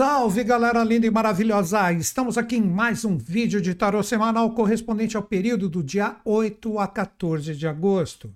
Salve 0.00 0.42
galera 0.44 0.82
linda 0.82 1.06
e 1.06 1.10
maravilhosa! 1.10 1.92
Estamos 1.92 2.38
aqui 2.38 2.56
em 2.56 2.62
mais 2.62 3.04
um 3.04 3.18
vídeo 3.18 3.60
de 3.60 3.74
tarô 3.74 4.02
semanal 4.02 4.54
correspondente 4.54 5.14
ao 5.14 5.22
período 5.22 5.68
do 5.68 5.82
dia 5.82 6.16
8 6.24 6.78
a 6.78 6.88
14 6.88 7.54
de 7.54 7.68
agosto. 7.68 8.34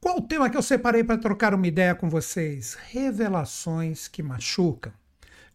Qual 0.00 0.16
o 0.16 0.22
tema 0.22 0.48
que 0.48 0.56
eu 0.56 0.62
separei 0.62 1.04
para 1.04 1.18
trocar 1.18 1.52
uma 1.52 1.66
ideia 1.66 1.94
com 1.94 2.08
vocês? 2.08 2.78
Revelações 2.88 4.08
que 4.08 4.22
machucam. 4.22 4.90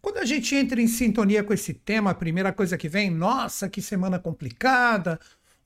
Quando 0.00 0.18
a 0.18 0.24
gente 0.24 0.54
entra 0.54 0.80
em 0.80 0.86
sintonia 0.86 1.42
com 1.42 1.52
esse 1.52 1.74
tema, 1.74 2.12
a 2.12 2.14
primeira 2.14 2.52
coisa 2.52 2.78
que 2.78 2.88
vem, 2.88 3.10
nossa, 3.10 3.68
que 3.68 3.82
semana 3.82 4.16
complicada, 4.16 5.18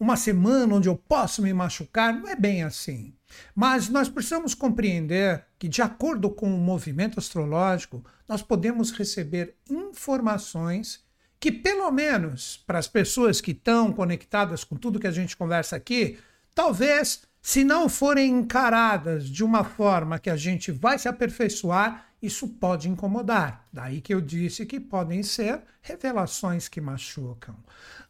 uma 0.02 0.16
semana 0.16 0.74
onde 0.74 0.88
eu 0.88 0.96
posso 0.96 1.40
me 1.40 1.54
machucar, 1.54 2.12
não 2.12 2.28
é 2.28 2.34
bem 2.34 2.64
assim. 2.64 3.14
Mas 3.54 3.88
nós 3.88 4.08
precisamos 4.08 4.52
compreender 4.52 5.44
que, 5.56 5.68
de 5.68 5.80
acordo 5.80 6.28
com 6.28 6.52
o 6.52 6.58
movimento 6.58 7.20
astrológico, 7.20 8.04
nós 8.28 8.42
podemos 8.42 8.90
receber 8.90 9.54
informações 9.70 11.04
que, 11.38 11.52
pelo 11.52 11.88
menos 11.92 12.60
para 12.66 12.80
as 12.80 12.88
pessoas 12.88 13.40
que 13.40 13.52
estão 13.52 13.92
conectadas 13.92 14.64
com 14.64 14.74
tudo 14.74 14.98
que 14.98 15.06
a 15.06 15.12
gente 15.12 15.36
conversa 15.36 15.76
aqui, 15.76 16.18
talvez, 16.52 17.22
se 17.40 17.62
não 17.62 17.88
forem 17.88 18.28
encaradas 18.28 19.28
de 19.28 19.44
uma 19.44 19.62
forma 19.62 20.18
que 20.18 20.30
a 20.30 20.36
gente 20.36 20.72
vai 20.72 20.98
se 20.98 21.06
aperfeiçoar, 21.06 22.11
isso 22.22 22.46
pode 22.46 22.88
incomodar. 22.88 23.66
Daí 23.72 24.00
que 24.00 24.14
eu 24.14 24.20
disse 24.20 24.64
que 24.64 24.78
podem 24.78 25.22
ser 25.24 25.60
revelações 25.82 26.68
que 26.68 26.80
machucam. 26.80 27.56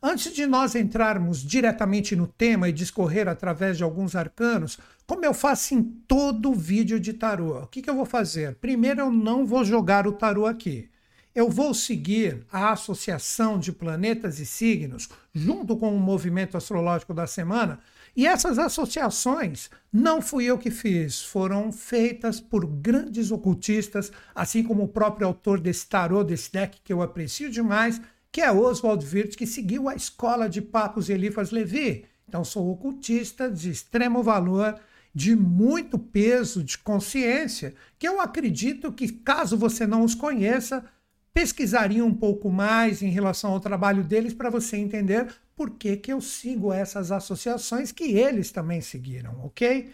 Antes 0.02 0.34
de 0.34 0.46
nós 0.46 0.74
entrarmos 0.74 1.42
diretamente 1.42 2.14
no 2.14 2.26
tema 2.26 2.68
e 2.68 2.72
discorrer 2.72 3.26
através 3.26 3.78
de 3.78 3.82
alguns 3.82 4.14
arcanos, 4.14 4.78
como 5.06 5.24
eu 5.24 5.32
faço 5.32 5.74
em 5.74 5.82
todo 5.82 6.52
vídeo 6.52 7.00
de 7.00 7.14
tarô, 7.14 7.62
o 7.62 7.66
que, 7.66 7.80
que 7.80 7.88
eu 7.88 7.96
vou 7.96 8.04
fazer? 8.04 8.56
Primeiro, 8.56 9.00
eu 9.00 9.10
não 9.10 9.46
vou 9.46 9.64
jogar 9.64 10.06
o 10.06 10.12
tarô 10.12 10.44
aqui. 10.44 10.90
Eu 11.34 11.48
vou 11.48 11.72
seguir 11.72 12.44
a 12.52 12.72
associação 12.72 13.58
de 13.58 13.72
planetas 13.72 14.38
e 14.38 14.44
signos 14.44 15.08
junto 15.32 15.74
com 15.78 15.96
o 15.96 16.00
movimento 16.00 16.58
astrológico 16.58 17.14
da 17.14 17.26
semana 17.26 17.80
e 18.14 18.26
essas 18.26 18.58
associações 18.58 19.70
não 19.92 20.20
fui 20.20 20.44
eu 20.44 20.58
que 20.58 20.70
fiz, 20.70 21.22
foram 21.22 21.72
feitas 21.72 22.40
por 22.40 22.66
grandes 22.66 23.30
ocultistas, 23.30 24.12
assim 24.34 24.62
como 24.62 24.84
o 24.84 24.88
próprio 24.88 25.26
autor 25.26 25.58
desse 25.58 25.86
tarô, 25.86 26.22
desse 26.22 26.52
deck 26.52 26.80
que 26.84 26.92
eu 26.92 27.00
aprecio 27.00 27.50
demais, 27.50 28.00
que 28.30 28.40
é 28.40 28.52
Oswald 28.52 29.04
Wirth, 29.04 29.36
que 29.36 29.46
seguiu 29.46 29.88
a 29.88 29.94
escola 29.94 30.48
de 30.48 30.60
Papos 30.60 31.08
Elifas 31.08 31.50
Levi. 31.50 32.04
Então 32.28 32.44
sou 32.44 32.70
ocultista 32.70 33.50
de 33.50 33.70
extremo 33.70 34.22
valor, 34.22 34.78
de 35.14 35.36
muito 35.36 35.98
peso, 35.98 36.62
de 36.64 36.78
consciência, 36.78 37.74
que 37.98 38.08
eu 38.08 38.20
acredito 38.20 38.92
que 38.92 39.12
caso 39.12 39.56
você 39.56 39.86
não 39.86 40.02
os 40.02 40.14
conheça, 40.14 40.84
pesquisaria 41.32 42.04
um 42.04 42.14
pouco 42.14 42.50
mais 42.50 43.02
em 43.02 43.08
relação 43.08 43.52
ao 43.52 43.60
trabalho 43.60 44.04
deles 44.04 44.34
para 44.34 44.50
você 44.50 44.76
entender 44.76 45.34
por 45.56 45.70
que, 45.70 45.96
que 45.96 46.12
eu 46.12 46.20
sigo 46.20 46.72
essas 46.72 47.12
associações 47.12 47.92
que 47.92 48.16
eles 48.16 48.50
também 48.50 48.80
seguiram, 48.80 49.44
ok? 49.44 49.92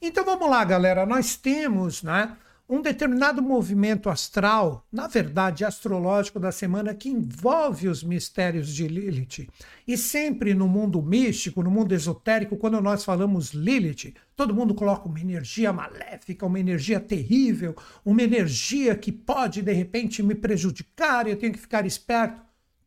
Então 0.00 0.24
vamos 0.24 0.48
lá, 0.48 0.64
galera. 0.64 1.04
Nós 1.04 1.36
temos 1.36 2.02
né, 2.02 2.36
um 2.70 2.80
determinado 2.80 3.42
movimento 3.42 4.08
astral, 4.08 4.86
na 4.92 5.08
verdade 5.08 5.64
astrológico 5.64 6.38
da 6.38 6.52
semana, 6.52 6.94
que 6.94 7.08
envolve 7.08 7.88
os 7.88 8.04
mistérios 8.04 8.72
de 8.72 8.86
Lilith. 8.86 9.48
E 9.88 9.98
sempre 9.98 10.54
no 10.54 10.68
mundo 10.68 11.02
místico, 11.02 11.64
no 11.64 11.70
mundo 11.70 11.92
esotérico, 11.92 12.56
quando 12.56 12.80
nós 12.80 13.04
falamos 13.04 13.50
Lilith, 13.50 14.14
todo 14.36 14.54
mundo 14.54 14.72
coloca 14.72 15.08
uma 15.08 15.18
energia 15.18 15.72
maléfica, 15.72 16.46
uma 16.46 16.60
energia 16.60 17.00
terrível, 17.00 17.74
uma 18.04 18.22
energia 18.22 18.94
que 18.94 19.10
pode 19.10 19.62
de 19.62 19.72
repente 19.72 20.22
me 20.22 20.36
prejudicar 20.36 21.26
e 21.26 21.30
eu 21.30 21.36
tenho 21.36 21.52
que 21.52 21.58
ficar 21.58 21.84
esperto. 21.84 22.40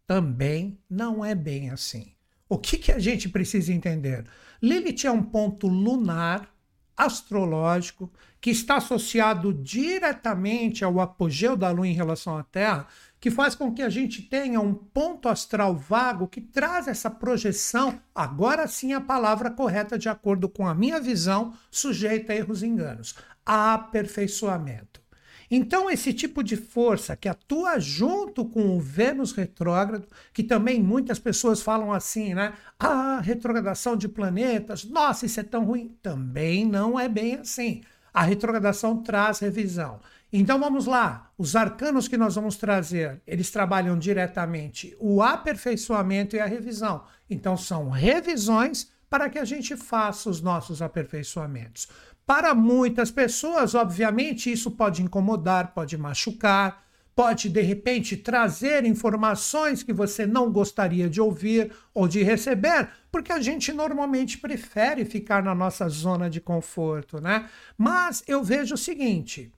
Também 0.07 0.79
não 0.89 1.25
é 1.25 1.35
bem 1.35 1.71
assim. 1.71 2.13
O 2.47 2.57
que, 2.57 2.77
que 2.77 2.91
a 2.91 2.99
gente 2.99 3.27
precisa 3.27 3.73
entender? 3.73 4.23
Lilith 4.61 5.05
é 5.05 5.11
um 5.11 5.23
ponto 5.23 5.67
lunar 5.67 6.52
astrológico 6.97 8.11
que 8.39 8.49
está 8.49 8.75
associado 8.77 9.53
diretamente 9.53 10.83
ao 10.83 10.99
apogeu 10.99 11.55
da 11.55 11.71
Lua 11.71 11.87
em 11.87 11.93
relação 11.93 12.37
à 12.37 12.43
Terra, 12.43 12.87
que 13.19 13.31
faz 13.31 13.55
com 13.55 13.73
que 13.73 13.81
a 13.81 13.89
gente 13.89 14.21
tenha 14.21 14.59
um 14.59 14.73
ponto 14.73 15.29
astral 15.29 15.75
vago 15.75 16.27
que 16.27 16.41
traz 16.41 16.87
essa 16.87 17.09
projeção, 17.09 17.99
agora 18.13 18.67
sim 18.67 18.91
a 18.91 18.99
palavra 18.99 19.49
correta 19.49 19.97
de 19.97 20.09
acordo 20.09 20.49
com 20.49 20.67
a 20.67 20.75
minha 20.75 20.99
visão, 20.99 21.53
sujeita 21.71 22.33
a 22.33 22.35
erros 22.35 22.63
e 22.63 22.67
enganos, 22.67 23.15
aperfeiçoamento. 23.45 25.02
Então, 25.49 25.89
esse 25.89 26.13
tipo 26.13 26.43
de 26.43 26.55
força 26.55 27.15
que 27.15 27.29
atua 27.29 27.79
junto 27.79 28.45
com 28.45 28.75
o 28.75 28.79
Vênus 28.79 29.31
retrógrado, 29.31 30.07
que 30.33 30.43
também 30.43 30.81
muitas 30.81 31.19
pessoas 31.19 31.61
falam 31.61 31.91
assim, 31.93 32.33
né? 32.33 32.53
Ah, 32.79 33.19
retrogradação 33.21 33.95
de 33.95 34.07
planetas, 34.07 34.83
nossa, 34.83 35.25
isso 35.25 35.39
é 35.39 35.43
tão 35.43 35.65
ruim. 35.65 35.95
Também 36.01 36.65
não 36.65 36.99
é 36.99 37.07
bem 37.07 37.35
assim 37.35 37.81
a 38.13 38.21
retrogradação 38.21 39.01
traz 39.01 39.39
revisão. 39.39 39.99
Então 40.31 40.59
vamos 40.59 40.85
lá, 40.85 41.31
os 41.37 41.55
arcanos 41.55 42.07
que 42.07 42.17
nós 42.17 42.35
vamos 42.35 42.55
trazer, 42.55 43.21
eles 43.25 43.51
trabalham 43.51 43.97
diretamente 43.97 44.95
o 44.99 45.21
aperfeiçoamento 45.21 46.35
e 46.35 46.39
a 46.39 46.45
revisão. 46.45 47.03
Então 47.29 47.57
são 47.57 47.89
revisões 47.89 48.91
para 49.09 49.29
que 49.29 49.37
a 49.37 49.45
gente 49.45 49.75
faça 49.75 50.29
os 50.29 50.41
nossos 50.41 50.81
aperfeiçoamentos. 50.81 51.87
Para 52.25 52.55
muitas 52.55 53.11
pessoas, 53.11 53.75
obviamente, 53.75 54.51
isso 54.51 54.71
pode 54.71 55.03
incomodar, 55.03 55.73
pode 55.73 55.97
machucar, 55.97 56.83
pode 57.15 57.49
de 57.49 57.61
repente 57.61 58.17
trazer 58.17 58.85
informações 58.85 59.83
que 59.83 59.93
você 59.93 60.25
não 60.25 60.51
gostaria 60.51 61.09
de 61.09 61.21
ouvir 61.21 61.71
ou 61.93 62.07
de 62.07 62.23
receber, 62.23 62.89
porque 63.11 63.31
a 63.31 63.41
gente 63.41 63.71
normalmente 63.71 64.37
prefere 64.37 65.05
ficar 65.05 65.43
na 65.43 65.53
nossa 65.53 65.87
zona 65.89 66.29
de 66.29 66.41
conforto, 66.41 67.19
né? 67.19 67.49
Mas 67.77 68.23
eu 68.27 68.43
vejo 68.43 68.75
o 68.75 68.77
seguinte, 68.77 69.51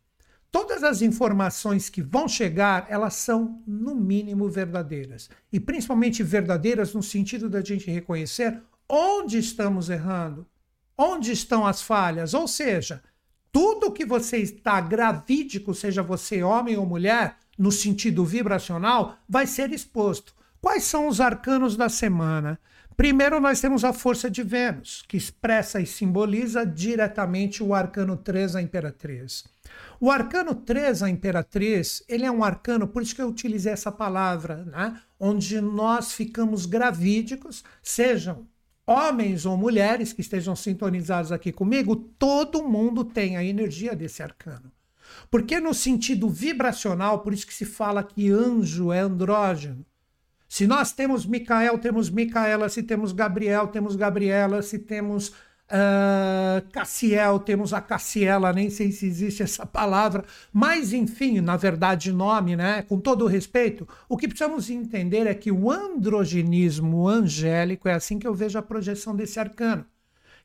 todas 0.52 0.84
as 0.84 1.02
informações 1.02 1.90
que 1.90 2.02
vão 2.02 2.28
chegar, 2.28 2.88
elas 2.90 3.14
são 3.14 3.62
no 3.66 3.96
mínimo 3.96 4.50
verdadeiras, 4.50 5.30
e 5.52 5.60
principalmente 5.60 6.24
verdadeiras 6.24 6.94
no 6.94 7.04
sentido 7.04 7.50
da 7.50 7.62
gente 7.62 7.90
reconhecer 7.90 8.60
onde 8.90 9.38
estamos 9.38 9.90
errando, 9.90 10.46
onde 10.98 11.32
estão 11.32 11.66
as 11.66 11.82
falhas, 11.82 12.34
ou 12.34 12.48
seja, 12.48 13.02
tudo 13.52 13.92
que 13.92 14.06
você 14.06 14.38
está 14.38 14.82
gravídico, 14.82 15.74
seja 15.74 16.04
você 16.04 16.44
homem 16.44 16.78
ou 16.78 16.86
mulher, 16.86 17.38
no 17.58 17.72
sentido 17.72 18.26
vibracional, 18.26 19.18
vai 19.28 19.48
ser 19.48 19.72
exposto. 19.72 20.34
Quais 20.62 20.84
são 20.84 21.08
os 21.08 21.22
arcanos 21.22 21.78
da 21.78 21.88
semana? 21.88 22.60
Primeiro, 22.98 23.42
nós 23.42 23.60
temos 23.60 23.84
a 23.84 23.92
força 23.92 24.30
de 24.30 24.42
Vênus, 24.42 25.04
que 25.08 25.18
expressa 25.18 25.82
e 25.82 25.86
simboliza 25.86 26.66
diretamente 26.66 27.62
o 27.62 27.74
arcano 27.74 28.16
3, 28.16 28.56
a 28.56 28.62
Imperatriz. 28.62 29.44
O 30.00 30.10
arcano 30.10 30.56
3, 30.56 31.04
a 31.04 31.10
Imperatriz, 31.10 32.04
ele 32.08 32.26
é 32.26 32.32
um 32.32 32.44
arcano, 32.44 32.88
por 32.88 33.02
isso 33.02 33.14
que 33.14 33.22
eu 33.22 33.28
utilizei 33.28 33.74
essa 33.74 33.92
palavra, 33.92 34.64
né? 34.66 35.00
onde 35.20 35.60
nós 35.60 36.14
ficamos 36.14 36.66
gravídicos, 36.66 37.64
sejam 37.84 38.48
homens 38.86 39.46
ou 39.46 39.58
mulheres 39.58 40.14
que 40.14 40.22
estejam 40.22 40.56
sintonizados 40.56 41.32
aqui 41.32 41.52
comigo, 41.52 41.96
todo 41.96 42.68
mundo 42.68 43.04
tem 43.04 43.38
a 43.38 43.44
energia 43.44 43.96
desse 43.96 44.22
arcano. 44.22 44.72
Porque 45.30 45.60
no 45.60 45.74
sentido 45.74 46.30
vibracional, 46.30 47.20
por 47.20 47.34
isso 47.34 47.48
que 47.48 47.54
se 47.54 47.66
fala 47.66 48.04
que 48.04 48.30
anjo 48.30 48.92
é 48.92 49.00
andrógeno. 49.00 49.86
Se 50.48 50.68
nós 50.68 50.92
temos 50.92 51.26
Micael, 51.26 51.78
temos 51.80 52.10
Micaela, 52.10 52.70
se 52.70 52.84
temos 52.84 53.12
Gabriel, 53.12 53.68
temos 53.68 53.96
Gabriela, 53.96 54.62
se 54.62 54.80
temos 54.80 55.34
uh, 55.72 56.70
Cassiel, 56.72 57.40
temos 57.40 57.74
a 57.74 57.82
Cassiela, 57.82 58.54
nem 58.54 58.70
sei 58.70 58.92
se 58.92 59.06
existe 59.06 59.44
essa 59.44 59.66
palavra, 59.66 60.26
mas 60.52 60.94
enfim, 60.94 61.42
na 61.42 61.58
verdade, 61.58 62.12
nome, 62.12 62.56
né? 62.56 62.82
Com 62.84 63.00
todo 63.00 63.26
o 63.26 63.28
respeito, 63.28 63.88
o 64.10 64.18
que 64.18 64.28
precisamos 64.28 64.70
entender 64.70 65.28
é 65.28 65.34
que 65.34 65.52
o 65.52 65.72
androgenismo 65.72 67.08
angélico 67.08 67.88
é 67.88 67.94
assim 67.94 68.20
que 68.20 68.28
eu 68.28 68.34
vejo 68.34 68.58
a 68.58 68.62
projeção 68.62 69.16
desse 69.16 69.40
arcano 69.40 69.86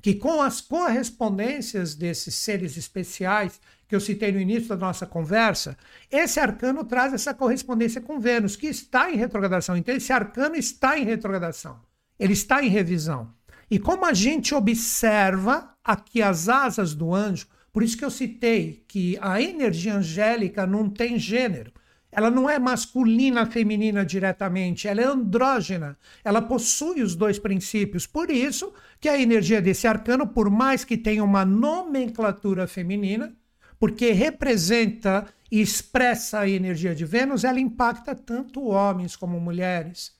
que 0.01 0.15
com 0.15 0.41
as 0.41 0.61
correspondências 0.61 1.95
desses 1.95 2.35
seres 2.35 2.77
especiais 2.77 3.61
que 3.87 3.95
eu 3.95 4.01
citei 4.01 4.33
no 4.33 4.41
início 4.41 4.69
da 4.69 4.77
nossa 4.77 5.07
conversa, 5.07 5.77
esse 6.11 6.39
arcano 6.39 6.85
traz 6.85 7.13
essa 7.13 7.35
correspondência 7.35 8.01
com 8.01 8.21
Vênus, 8.21 8.57
que 8.57 8.69
está 8.69 9.11
em 9.11 9.17
retrogradação. 9.17 9.77
Então, 9.77 9.95
esse 9.95 10.13
arcano 10.13 10.55
está 10.55 10.99
em 10.99 11.05
retrogradação, 11.05 11.81
ele 12.19 12.33
está 12.33 12.63
em 12.63 12.69
revisão. 12.69 13.35
E 13.71 13.79
como 13.79 14.05
a 14.05 14.13
gente 14.13 14.55
observa 14.55 15.75
aqui 15.85 16.21
as 16.21 16.49
asas 16.49 16.95
do 16.95 17.15
anjo, 17.15 17.47
por 17.73 17.83
isso 17.83 17.97
que 17.97 18.05
eu 18.05 18.11
citei 18.11 18.85
que 18.89 19.17
a 19.21 19.41
energia 19.41 19.95
angélica 19.95 20.67
não 20.67 20.91
tem 20.91 21.19
gênero. 21.19 21.73
Ela 22.13 22.29
não 22.29 22.51
é 22.51 22.59
masculina, 22.59 23.47
feminina 23.47 24.05
diretamente, 24.05 24.89
ela 24.89 25.01
é 25.01 25.05
andrógena. 25.05 25.97
Ela 26.25 26.43
possui 26.43 27.03
os 27.03 27.15
dois 27.15 27.39
princípios. 27.39 28.07
Por 28.07 28.31
isso 28.31 28.73
que 29.01 29.09
a 29.09 29.21
energia 29.21 29.63
desse 29.63 29.87
arcano, 29.87 30.27
por 30.27 30.51
mais 30.51 30.85
que 30.85 30.97
tenha 30.97 31.23
uma 31.23 31.45
nomenclatura 31.45 32.67
feminina, 32.67 33.33
porque 33.79 34.11
representa 34.11 35.27
e 35.51 35.61
expressa 35.61 36.41
a 36.41 36.49
energia 36.49 36.95
de 36.95 37.05
Vênus, 37.05 37.45
ela 37.45 37.61
impacta 37.61 38.15
tanto 38.15 38.65
homens 38.65 39.15
como 39.15 39.41
mulheres. 39.41 40.20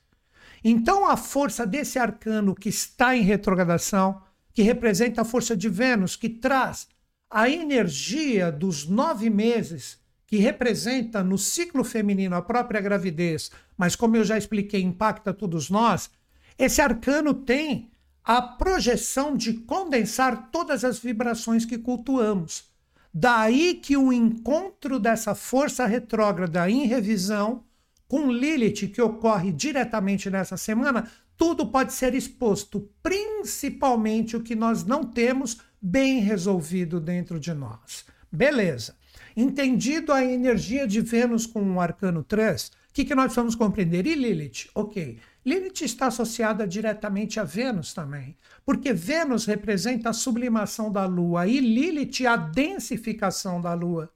Então, 0.63 1.09
a 1.09 1.17
força 1.17 1.67
desse 1.67 1.99
arcano 1.99 2.55
que 2.55 2.69
está 2.69 3.17
em 3.17 3.23
retrogradação, 3.23 4.21
que 4.53 4.63
representa 4.63 5.23
a 5.23 5.25
força 5.25 5.57
de 5.57 5.69
Vênus, 5.69 6.17
que 6.17 6.29
traz 6.29 6.89
a 7.31 7.49
energia 7.49 8.51
dos 8.51 8.87
nove 8.87 9.31
meses, 9.31 9.99
que 10.27 10.37
representa 10.37 11.25
no 11.25 11.39
ciclo 11.39 11.83
feminino 11.83 12.37
a 12.37 12.43
própria 12.43 12.81
gravidez, 12.81 13.51
mas 13.77 13.97
como 13.97 14.17
eu 14.17 14.25
já 14.25 14.37
expliquei, 14.37 14.83
impacta 14.83 15.33
todos 15.33 15.71
nós, 15.71 16.11
esse 16.59 16.81
arcano 16.81 17.33
tem 17.33 17.91
a 18.23 18.43
projeção 18.43 19.37
de 19.37 19.55
condensar 19.55 20.51
todas 20.51 20.85
as 20.85 20.99
vibrações 20.99 21.65
que 21.65 21.79
cultuamos. 21.79 22.65
Daí 23.13 23.75
que 23.75 23.97
o 23.97 24.13
encontro 24.13 25.01
dessa 25.01 25.35
força 25.35 25.87
retrógrada 25.87 26.71
em 26.71 26.87
revisão 26.87 27.65
com 28.11 28.29
Lilith, 28.29 28.89
que 28.89 29.01
ocorre 29.01 29.53
diretamente 29.53 30.29
nessa 30.29 30.57
semana, 30.57 31.09
tudo 31.37 31.65
pode 31.69 31.93
ser 31.93 32.13
exposto, 32.13 32.91
principalmente 33.01 34.37
o 34.37 34.43
que 34.43 34.57
nós 34.57 34.85
não 34.85 35.05
temos 35.05 35.59
bem 35.81 36.19
resolvido 36.19 36.99
dentro 36.99 37.39
de 37.39 37.55
nós. 37.55 38.05
Beleza. 38.31 38.97
Entendido 39.37 40.13
a 40.13 40.25
energia 40.25 40.89
de 40.89 41.01
Vênus 41.01 41.47
com 41.47 41.63
o 41.63 41.81
arcano 41.81 42.25
3, 42.25 42.67
o 42.67 42.71
que, 42.93 43.05
que 43.05 43.15
nós 43.15 43.33
vamos 43.33 43.55
compreender? 43.55 44.05
E 44.09 44.17
Lilith? 44.17 44.69
Ok. 44.75 45.21
Lilith 45.47 45.83
está 45.83 46.09
associada 46.09 46.67
diretamente 46.67 47.39
a 47.39 47.45
Vênus 47.45 47.95
também, 47.95 48.37
porque 48.67 48.93
Vênus 48.93 49.45
representa 49.45 50.11
a 50.11 50.13
sublimação 50.13 50.91
da 50.91 51.07
Lua 51.07 51.47
e 51.47 51.61
Lilith 51.61 52.27
a 52.27 52.37
densificação 52.37 53.61
da 53.61 53.73
Lua. 53.73 54.11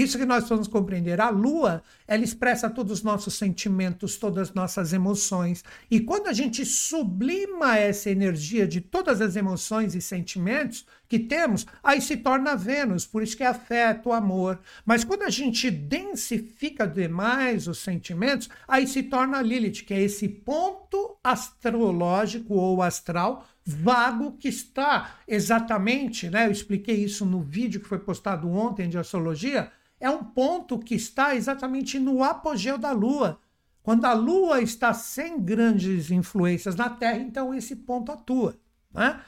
Isso 0.00 0.16
que 0.16 0.24
nós 0.24 0.48
vamos 0.48 0.66
compreender. 0.66 1.20
A 1.20 1.28
lua, 1.28 1.82
ela 2.08 2.24
expressa 2.24 2.70
todos 2.70 2.92
os 2.92 3.02
nossos 3.02 3.34
sentimentos, 3.34 4.16
todas 4.16 4.48
as 4.48 4.54
nossas 4.54 4.94
emoções. 4.94 5.62
E 5.90 6.00
quando 6.00 6.28
a 6.28 6.32
gente 6.32 6.64
sublima 6.64 7.76
essa 7.76 8.08
energia 8.08 8.66
de 8.66 8.80
todas 8.80 9.20
as 9.20 9.36
emoções 9.36 9.94
e 9.94 10.00
sentimentos 10.00 10.86
que 11.06 11.18
temos, 11.18 11.66
aí 11.82 12.00
se 12.00 12.16
torna 12.16 12.56
Vênus, 12.56 13.04
por 13.04 13.22
isso 13.22 13.36
que 13.36 13.42
é 13.42 13.48
afeto, 13.48 14.10
amor. 14.10 14.58
Mas 14.86 15.04
quando 15.04 15.22
a 15.22 15.30
gente 15.30 15.70
densifica 15.70 16.86
demais 16.86 17.68
os 17.68 17.78
sentimentos, 17.78 18.48
aí 18.66 18.86
se 18.86 19.02
torna 19.02 19.42
Lilith, 19.42 19.84
que 19.84 19.92
é 19.92 20.00
esse 20.00 20.28
ponto 20.28 21.18
astrológico 21.22 22.54
ou 22.54 22.80
astral 22.80 23.46
vago 23.62 24.32
que 24.32 24.48
está 24.48 25.16
exatamente, 25.28 26.30
né? 26.30 26.46
Eu 26.46 26.50
expliquei 26.50 26.96
isso 26.96 27.24
no 27.24 27.42
vídeo 27.42 27.80
que 27.80 27.88
foi 27.88 27.98
postado 27.98 28.50
ontem 28.50 28.88
de 28.88 28.98
astrologia, 28.98 29.70
é 30.00 30.08
um 30.08 30.24
ponto 30.24 30.78
que 30.78 30.94
está 30.94 31.36
exatamente 31.36 31.98
no 31.98 32.24
apogeu 32.24 32.78
da 32.78 32.90
Lua. 32.90 33.38
Quando 33.82 34.06
a 34.06 34.14
Lua 34.14 34.60
está 34.62 34.94
sem 34.94 35.40
grandes 35.40 36.10
influências 36.10 36.74
na 36.74 36.88
Terra, 36.88 37.18
então 37.18 37.54
esse 37.54 37.76
ponto 37.76 38.10
atua. 38.10 38.56
Né? 38.92 39.20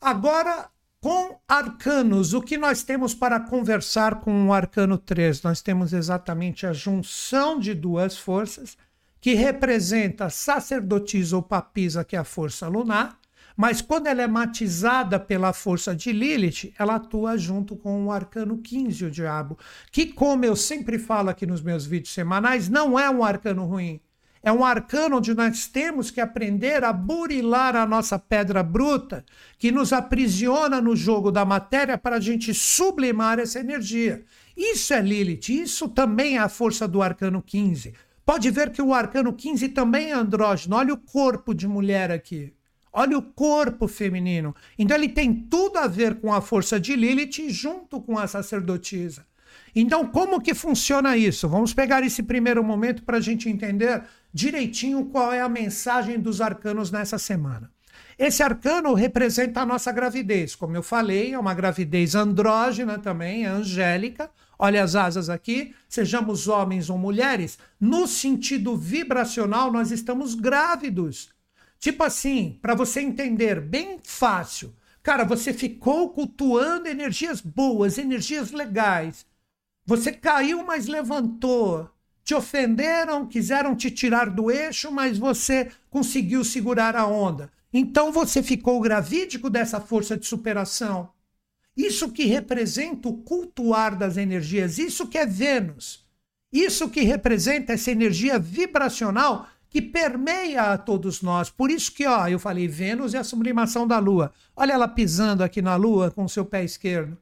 Agora, 0.00 0.68
com 1.00 1.38
arcanos, 1.48 2.34
o 2.34 2.42
que 2.42 2.58
nós 2.58 2.82
temos 2.82 3.14
para 3.14 3.40
conversar 3.40 4.20
com 4.20 4.48
o 4.48 4.52
arcano 4.52 4.98
3? 4.98 5.42
Nós 5.42 5.62
temos 5.62 5.92
exatamente 5.92 6.66
a 6.66 6.72
junção 6.72 7.58
de 7.58 7.74
duas 7.74 8.18
forças, 8.18 8.76
que 9.20 9.34
representa 9.34 10.30
sacerdotisa 10.30 11.36
ou 11.36 11.42
papisa, 11.42 12.04
que 12.04 12.16
é 12.16 12.18
a 12.18 12.24
força 12.24 12.68
lunar, 12.68 13.18
mas 13.56 13.80
quando 13.80 14.06
ela 14.06 14.20
é 14.20 14.26
matizada 14.26 15.18
pela 15.18 15.52
força 15.52 15.96
de 15.96 16.12
Lilith, 16.12 16.74
ela 16.78 16.96
atua 16.96 17.38
junto 17.38 17.74
com 17.74 18.04
o 18.04 18.12
arcano 18.12 18.58
15, 18.58 19.06
o 19.06 19.10
diabo, 19.10 19.58
que, 19.90 20.06
como 20.06 20.44
eu 20.44 20.54
sempre 20.54 20.98
falo 20.98 21.30
aqui 21.30 21.46
nos 21.46 21.62
meus 21.62 21.86
vídeos 21.86 22.12
semanais, 22.12 22.68
não 22.68 22.98
é 22.98 23.08
um 23.08 23.24
arcano 23.24 23.64
ruim. 23.64 24.00
É 24.42 24.52
um 24.52 24.64
arcano 24.64 25.16
onde 25.16 25.34
nós 25.34 25.66
temos 25.66 26.08
que 26.10 26.20
aprender 26.20 26.84
a 26.84 26.92
burilar 26.92 27.74
a 27.74 27.84
nossa 27.84 28.16
pedra 28.18 28.62
bruta, 28.62 29.24
que 29.58 29.72
nos 29.72 29.92
aprisiona 29.92 30.80
no 30.80 30.94
jogo 30.94 31.32
da 31.32 31.44
matéria 31.44 31.98
para 31.98 32.16
a 32.16 32.20
gente 32.20 32.54
sublimar 32.54 33.40
essa 33.40 33.58
energia. 33.58 34.22
Isso 34.56 34.94
é 34.94 35.00
Lilith, 35.00 35.48
isso 35.48 35.88
também 35.88 36.36
é 36.36 36.38
a 36.38 36.48
força 36.48 36.86
do 36.86 37.02
arcano 37.02 37.42
15. 37.42 37.94
Pode 38.24 38.50
ver 38.50 38.70
que 38.70 38.82
o 38.82 38.94
arcano 38.94 39.32
15 39.32 39.70
também 39.70 40.10
é 40.10 40.14
andrógeno. 40.14 40.76
Olha 40.76 40.94
o 40.94 40.98
corpo 40.98 41.54
de 41.54 41.66
mulher 41.66 42.10
aqui. 42.10 42.55
Olha 42.98 43.18
o 43.18 43.22
corpo 43.22 43.86
feminino. 43.86 44.56
Então 44.78 44.96
ele 44.96 45.10
tem 45.10 45.34
tudo 45.34 45.76
a 45.76 45.86
ver 45.86 46.14
com 46.14 46.32
a 46.32 46.40
força 46.40 46.80
de 46.80 46.96
Lilith 46.96 47.50
junto 47.50 48.00
com 48.00 48.18
a 48.18 48.26
sacerdotisa. 48.26 49.26
Então, 49.74 50.06
como 50.06 50.40
que 50.40 50.54
funciona 50.54 51.14
isso? 51.14 51.46
Vamos 51.46 51.74
pegar 51.74 52.02
esse 52.02 52.22
primeiro 52.22 52.64
momento 52.64 53.02
para 53.02 53.18
a 53.18 53.20
gente 53.20 53.50
entender 53.50 54.02
direitinho 54.32 55.04
qual 55.04 55.30
é 55.30 55.42
a 55.42 55.48
mensagem 55.48 56.18
dos 56.18 56.40
arcanos 56.40 56.90
nessa 56.90 57.18
semana. 57.18 57.70
Esse 58.18 58.42
arcano 58.42 58.94
representa 58.94 59.60
a 59.60 59.66
nossa 59.66 59.92
gravidez. 59.92 60.54
Como 60.54 60.74
eu 60.74 60.82
falei, 60.82 61.34
é 61.34 61.38
uma 61.38 61.52
gravidez 61.52 62.14
andrógena 62.14 62.98
também, 62.98 63.44
é 63.44 63.48
angélica. 63.48 64.30
Olha 64.58 64.82
as 64.82 64.94
asas 64.96 65.28
aqui, 65.28 65.74
sejamos 65.86 66.48
homens 66.48 66.88
ou 66.88 66.96
mulheres, 66.96 67.58
no 67.78 68.06
sentido 68.06 68.74
vibracional, 68.74 69.70
nós 69.70 69.90
estamos 69.90 70.34
grávidos. 70.34 71.35
Tipo 71.86 72.02
assim, 72.02 72.58
para 72.60 72.74
você 72.74 73.00
entender, 73.00 73.60
bem 73.60 74.00
fácil. 74.02 74.74
Cara, 75.04 75.22
você 75.22 75.52
ficou 75.52 76.10
cultuando 76.10 76.88
energias 76.88 77.40
boas, 77.40 77.96
energias 77.96 78.50
legais. 78.50 79.24
Você 79.84 80.10
caiu, 80.10 80.66
mas 80.66 80.88
levantou. 80.88 81.88
Te 82.24 82.34
ofenderam, 82.34 83.24
quiseram 83.28 83.76
te 83.76 83.88
tirar 83.88 84.30
do 84.30 84.50
eixo, 84.50 84.90
mas 84.90 85.16
você 85.16 85.70
conseguiu 85.88 86.42
segurar 86.42 86.96
a 86.96 87.06
onda. 87.06 87.52
Então 87.72 88.10
você 88.10 88.42
ficou 88.42 88.80
gravídico 88.80 89.48
dessa 89.48 89.80
força 89.80 90.16
de 90.16 90.26
superação. 90.26 91.10
Isso 91.76 92.10
que 92.10 92.24
representa 92.24 93.08
o 93.08 93.18
cultuar 93.18 93.96
das 93.96 94.16
energias, 94.16 94.76
isso 94.76 95.06
que 95.06 95.18
é 95.18 95.24
Vênus. 95.24 96.04
Isso 96.52 96.88
que 96.88 97.02
representa 97.02 97.74
essa 97.74 97.92
energia 97.92 98.40
vibracional 98.40 99.46
que 99.76 99.82
permeia 99.82 100.72
a 100.72 100.78
todos 100.78 101.20
nós. 101.20 101.50
Por 101.50 101.70
isso 101.70 101.92
que, 101.92 102.06
ó, 102.06 102.26
eu 102.26 102.38
falei, 102.38 102.66
Vênus 102.66 103.12
é 103.12 103.18
a 103.18 103.24
sublimação 103.24 103.86
da 103.86 103.98
Lua. 103.98 104.32
Olha 104.56 104.72
ela 104.72 104.88
pisando 104.88 105.44
aqui 105.44 105.60
na 105.60 105.76
Lua 105.76 106.10
com 106.10 106.24
o 106.24 106.28
seu 106.30 106.46
pé 106.46 106.64
esquerdo. 106.64 107.18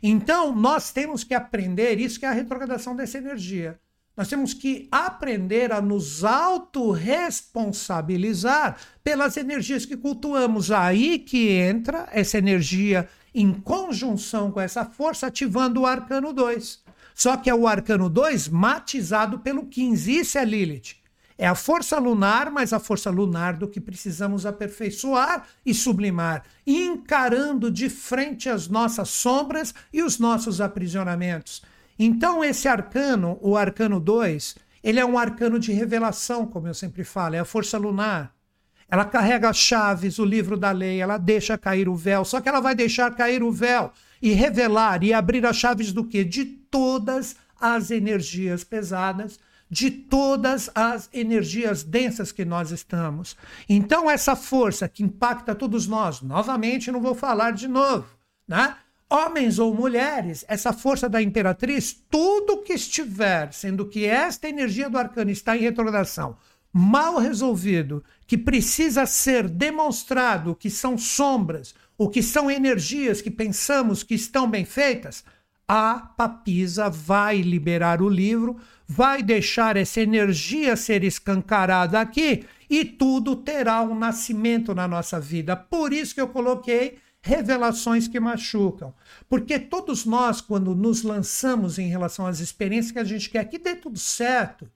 Então, 0.00 0.54
nós 0.54 0.92
temos 0.92 1.24
que 1.24 1.34
aprender, 1.34 1.98
isso 1.98 2.20
que 2.20 2.24
é 2.24 2.28
a 2.28 2.32
retrogradação 2.32 2.94
dessa 2.94 3.18
energia. 3.18 3.80
Nós 4.16 4.28
temos 4.28 4.54
que 4.54 4.86
aprender 4.92 5.72
a 5.72 5.80
nos 5.80 6.22
autorresponsabilizar 6.22 8.76
pelas 9.02 9.36
energias 9.36 9.84
que 9.84 9.96
cultuamos. 9.96 10.70
Aí 10.70 11.18
que 11.18 11.48
entra 11.48 12.08
essa 12.12 12.38
energia 12.38 13.08
em 13.34 13.52
conjunção 13.52 14.52
com 14.52 14.60
essa 14.60 14.84
força, 14.84 15.26
ativando 15.26 15.80
o 15.80 15.86
arcano 15.86 16.32
2. 16.32 16.80
Só 17.12 17.36
que 17.36 17.50
é 17.50 17.54
o 17.56 17.66
arcano 17.66 18.08
2 18.08 18.46
matizado 18.46 19.40
pelo 19.40 19.66
15. 19.66 20.16
Isso 20.16 20.38
é 20.38 20.44
Lilith. 20.44 21.01
É 21.42 21.46
a 21.48 21.56
força 21.56 21.98
lunar, 21.98 22.52
mas 22.52 22.72
a 22.72 22.78
força 22.78 23.10
lunar 23.10 23.56
do 23.56 23.66
que 23.66 23.80
precisamos 23.80 24.46
aperfeiçoar 24.46 25.44
e 25.66 25.74
sublimar, 25.74 26.44
encarando 26.64 27.68
de 27.68 27.90
frente 27.90 28.48
as 28.48 28.68
nossas 28.68 29.08
sombras 29.08 29.74
e 29.92 30.04
os 30.04 30.20
nossos 30.20 30.60
aprisionamentos. 30.60 31.60
Então, 31.98 32.44
esse 32.44 32.68
arcano, 32.68 33.40
o 33.40 33.56
arcano 33.56 33.98
2, 33.98 34.54
ele 34.84 35.00
é 35.00 35.04
um 35.04 35.18
arcano 35.18 35.58
de 35.58 35.72
revelação, 35.72 36.46
como 36.46 36.68
eu 36.68 36.74
sempre 36.74 37.02
falo, 37.02 37.34
é 37.34 37.40
a 37.40 37.44
força 37.44 37.76
lunar. 37.76 38.32
Ela 38.88 39.04
carrega 39.04 39.48
as 39.48 39.56
chaves, 39.56 40.20
o 40.20 40.24
livro 40.24 40.56
da 40.56 40.70
lei, 40.70 41.00
ela 41.00 41.18
deixa 41.18 41.58
cair 41.58 41.88
o 41.88 41.96
véu, 41.96 42.24
só 42.24 42.40
que 42.40 42.48
ela 42.48 42.60
vai 42.60 42.76
deixar 42.76 43.12
cair 43.16 43.42
o 43.42 43.50
véu 43.50 43.90
e 44.22 44.32
revelar 44.32 45.02
e 45.02 45.12
abrir 45.12 45.44
as 45.44 45.56
chaves 45.56 45.92
do 45.92 46.04
que? 46.04 46.22
De 46.22 46.44
todas 46.44 47.34
as 47.60 47.90
energias 47.90 48.62
pesadas 48.62 49.40
de 49.72 49.90
todas 49.90 50.68
as 50.74 51.08
energias 51.14 51.82
densas 51.82 52.30
que 52.30 52.44
nós 52.44 52.70
estamos. 52.70 53.34
Então, 53.66 54.10
essa 54.10 54.36
força 54.36 54.86
que 54.86 55.02
impacta 55.02 55.54
todos 55.54 55.86
nós, 55.86 56.20
novamente, 56.20 56.92
não 56.92 57.00
vou 57.00 57.14
falar 57.14 57.52
de 57.52 57.66
novo, 57.66 58.06
né? 58.46 58.76
Homens 59.08 59.58
ou 59.58 59.74
mulheres, 59.74 60.44
essa 60.46 60.74
força 60.74 61.08
da 61.08 61.22
imperatriz, 61.22 62.04
tudo 62.10 62.60
que 62.60 62.74
estiver, 62.74 63.50
sendo 63.54 63.86
que 63.86 64.04
esta 64.04 64.46
energia 64.46 64.90
do 64.90 64.98
arcano 64.98 65.30
está 65.30 65.56
em 65.56 65.60
retrogradação, 65.60 66.36
mal 66.70 67.16
resolvido, 67.16 68.04
que 68.26 68.36
precisa 68.36 69.06
ser 69.06 69.48
demonstrado 69.48 70.54
que 70.54 70.68
são 70.68 70.98
sombras, 70.98 71.74
ou 71.96 72.10
que 72.10 72.22
são 72.22 72.50
energias 72.50 73.22
que 73.22 73.30
pensamos 73.30 74.02
que 74.02 74.14
estão 74.14 74.50
bem 74.50 74.66
feitas, 74.66 75.24
a 75.74 76.00
papisa 76.00 76.90
vai 76.90 77.40
liberar 77.40 78.02
o 78.02 78.08
livro, 78.10 78.58
vai 78.86 79.22
deixar 79.22 79.74
essa 79.74 80.02
energia 80.02 80.76
ser 80.76 81.02
escancarada 81.02 81.98
aqui 81.98 82.44
e 82.68 82.84
tudo 82.84 83.34
terá 83.34 83.80
um 83.80 83.98
nascimento 83.98 84.74
na 84.74 84.86
nossa 84.86 85.18
vida. 85.18 85.56
Por 85.56 85.94
isso 85.94 86.14
que 86.14 86.20
eu 86.20 86.28
coloquei 86.28 86.98
revelações 87.22 88.06
que 88.06 88.20
machucam. 88.20 88.92
Porque 89.30 89.58
todos 89.58 90.04
nós, 90.04 90.42
quando 90.42 90.74
nos 90.74 91.02
lançamos 91.02 91.78
em 91.78 91.88
relação 91.88 92.26
às 92.26 92.40
experiências 92.40 92.92
que 92.92 92.98
a 92.98 93.04
gente 93.04 93.30
quer 93.30 93.48
que 93.48 93.58
dê 93.58 93.74
tudo 93.74 93.98
certo, 93.98 94.70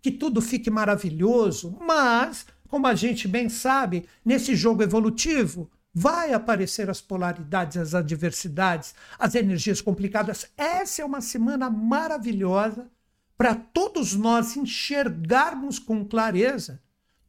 que 0.00 0.10
tudo 0.10 0.40
fique 0.40 0.70
maravilhoso, 0.70 1.76
mas, 1.78 2.46
como 2.68 2.86
a 2.86 2.94
gente 2.94 3.28
bem 3.28 3.50
sabe, 3.50 4.06
nesse 4.24 4.56
jogo 4.56 4.82
evolutivo, 4.82 5.70
vai 5.98 6.32
aparecer 6.32 6.88
as 6.88 7.00
polaridades, 7.00 7.76
as 7.76 7.92
adversidades, 7.92 8.94
as 9.18 9.34
energias 9.34 9.80
complicadas. 9.80 10.46
Essa 10.56 11.02
é 11.02 11.04
uma 11.04 11.20
semana 11.20 11.68
maravilhosa 11.68 12.88
para 13.36 13.56
todos 13.56 14.14
nós 14.14 14.56
enxergarmos 14.56 15.80
com 15.80 16.04
clareza 16.04 16.80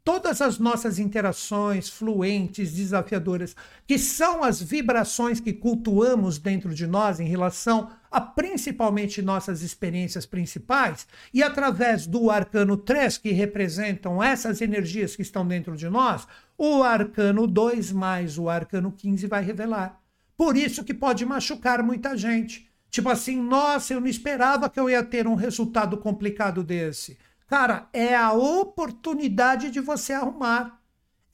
todas 0.10 0.42
as 0.42 0.58
nossas 0.58 0.98
interações 0.98 1.88
fluentes, 1.88 2.74
desafiadoras, 2.74 3.56
que 3.86 4.00
são 4.00 4.44
as 4.44 4.60
vibrações 4.60 5.40
que 5.40 5.54
cultuamos 5.54 6.40
dentro 6.40 6.74
de 6.74 6.88
nós 6.88 7.20
em 7.20 7.28
relação 7.28 7.92
a 8.10 8.20
principalmente 8.20 9.22
nossas 9.22 9.62
experiências 9.62 10.26
principais, 10.26 11.06
e 11.32 11.44
através 11.44 12.08
do 12.08 12.32
arcano 12.32 12.76
3, 12.76 13.20
que 13.20 13.30
representam 13.30 14.22
essas 14.24 14.62
energias 14.62 15.16
que 15.16 15.22
estão 15.22 15.48
dentro 15.48 15.78
de 15.78 15.88
nós, 15.88 16.28
o 16.58 16.82
arcano 16.82 17.46
2 17.46 17.92
mais 17.92 18.40
o 18.40 18.50
arcano 18.50 18.92
15 18.92 19.28
vai 19.28 19.44
revelar. 19.44 20.02
Por 20.36 20.58
isso 20.58 20.84
que 20.84 20.92
pode 20.92 21.24
machucar 21.24 21.84
muita 21.84 22.18
gente. 22.18 22.68
Tipo 22.90 23.10
assim, 23.10 23.40
nossa, 23.40 23.94
eu 23.94 24.02
não 24.02 24.08
esperava 24.08 24.72
que 24.72 24.80
eu 24.80 24.90
ia 24.90 25.04
ter 25.04 25.28
um 25.28 25.36
resultado 25.36 25.98
complicado 25.98 26.64
desse. 26.64 27.16
Cara, 27.50 27.90
é 27.92 28.16
a 28.16 28.32
oportunidade 28.32 29.72
de 29.72 29.80
você 29.80 30.14
arrumar. 30.14 30.80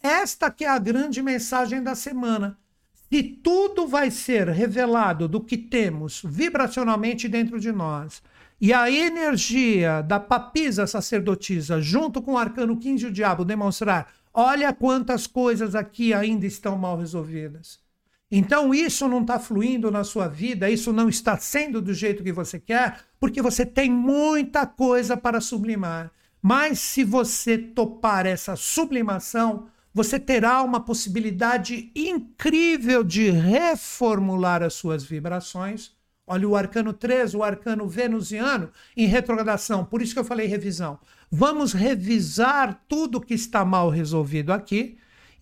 Esta 0.01 0.50
que 0.50 0.63
é 0.63 0.69
a 0.69 0.79
grande 0.79 1.22
mensagem 1.22 1.84
da 1.84 1.93
semana. 1.93 2.57
Se 3.12 3.22
tudo 3.22 3.86
vai 3.86 4.10
ser 4.10 4.48
revelado 4.48 5.27
do 5.27 5.41
que 5.41 5.57
temos 5.57 6.22
vibracionalmente 6.24 7.27
dentro 7.27 7.60
de 7.60 7.69
nós, 7.69 8.24
e 8.62 8.72
a 8.72 8.89
energia 8.89 10.01
da 10.01 10.17
papisa 10.17 10.88
sacerdotisa, 10.88 11.81
junto 11.81 12.22
com 12.22 12.34
o 12.34 12.38
arcano 12.38 12.77
15 12.77 13.03
e 13.03 13.07
o 13.10 13.12
diabo, 13.12 13.43
demonstrar: 13.43 14.07
olha 14.34 14.72
quantas 14.72 15.27
coisas 15.27 15.75
aqui 15.75 16.13
ainda 16.13 16.45
estão 16.45 16.77
mal 16.77 16.98
resolvidas. 16.98 17.85
Então 18.38 18.74
isso 18.74 19.08
não 19.08 19.22
está 19.22 19.39
fluindo 19.39 19.89
na 19.89 20.04
sua 20.04 20.27
vida, 20.27 20.70
isso 20.70 20.92
não 20.92 21.08
está 21.08 21.38
sendo 21.38 21.82
do 21.82 21.94
jeito 21.94 22.22
que 22.22 22.34
você 22.34 22.60
quer, 22.60 23.00
porque 23.18 23.42
você 23.42 23.65
tem 23.65 23.89
muita 23.89 24.68
coisa 24.68 25.15
para 25.15 25.39
sublimar. 25.39 26.12
Mas 26.42 26.80
se 26.80 27.06
você 27.06 27.58
topar 27.58 28.25
essa 28.25 28.58
sublimação, 28.58 29.68
você 29.94 30.20
terá 30.20 30.62
uma 30.63 30.82
possibilidade 30.82 31.89
incrível 31.96 33.06
de 33.06 33.30
reformular 33.30 34.62
as 34.62 34.74
suas 34.74 35.06
vibrações. 35.06 35.94
Olha 36.27 36.46
o 36.46 36.58
arcano 36.58 36.92
3, 36.92 37.36
o 37.36 37.42
arcano 37.42 37.88
venusiano 37.88 38.70
em 38.98 39.08
retrogradação. 39.08 39.86
Por 39.86 40.01
isso 40.01 40.13
que 40.13 40.20
eu 40.20 40.25
falei 40.25 40.46
revisão. 40.46 41.00
Vamos 41.32 41.72
revisar 41.72 42.84
tudo 42.89 43.22
que 43.22 43.34
está 43.34 43.63
mal 43.63 43.89
resolvido 43.89 44.51
aqui 44.51 44.98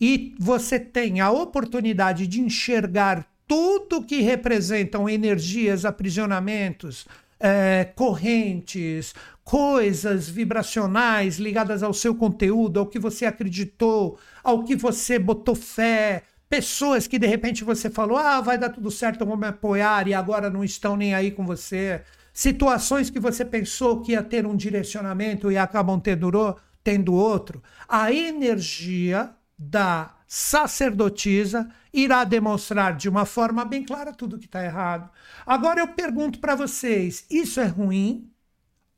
e 0.05 0.35
você 0.37 0.77
tem 0.77 1.21
a 1.21 1.31
oportunidade 1.31 2.27
de 2.27 2.41
enxergar 2.41 3.25
tudo 3.47 4.03
que 4.03 4.19
representam 4.19 5.07
energias, 5.07 5.85
aprisionamentos, 5.85 7.07
é, 7.39 7.89
correntes, 7.95 9.15
coisas 9.45 10.27
vibracionais 10.27 11.39
ligadas 11.39 11.81
ao 11.81 11.93
seu 11.93 12.13
conteúdo, 12.13 12.81
ao 12.81 12.87
que 12.87 12.99
você 12.99 13.25
acreditou, 13.25 14.19
ao 14.43 14.65
que 14.65 14.75
você 14.75 15.17
botou 15.17 15.55
fé, 15.55 16.23
pessoas 16.49 17.07
que 17.07 17.17
de 17.17 17.25
repente 17.25 17.63
você 17.63 17.89
falou, 17.89 18.17
ah, 18.17 18.41
vai 18.41 18.57
dar 18.57 18.71
tudo 18.71 18.91
certo, 18.91 19.25
vou 19.25 19.37
me 19.37 19.47
apoiar 19.47 20.05
e 20.09 20.13
agora 20.13 20.49
não 20.49 20.65
estão 20.65 20.97
nem 20.97 21.13
aí 21.13 21.31
com 21.31 21.45
você. 21.45 22.01
Situações 22.33 23.09
que 23.09 23.21
você 23.21 23.45
pensou 23.45 24.01
que 24.01 24.11
ia 24.11 24.21
ter 24.21 24.45
um 24.45 24.57
direcionamento 24.57 25.49
e 25.49 25.57
acabam 25.57 25.97
tendo, 25.97 26.57
tendo 26.83 27.13
outro. 27.13 27.63
A 27.87 28.11
energia 28.11 29.33
da 29.69 30.13
sacerdotisa 30.27 31.69
irá 31.93 32.23
demonstrar 32.23 32.97
de 32.97 33.07
uma 33.07 33.25
forma 33.25 33.63
bem 33.63 33.83
clara 33.83 34.13
tudo 34.13 34.37
que 34.37 34.45
está 34.45 34.63
errado. 34.63 35.09
Agora 35.45 35.79
eu 35.79 35.87
pergunto 35.89 36.39
para 36.39 36.55
vocês: 36.55 37.25
isso 37.29 37.59
é 37.59 37.65
ruim? 37.65 38.29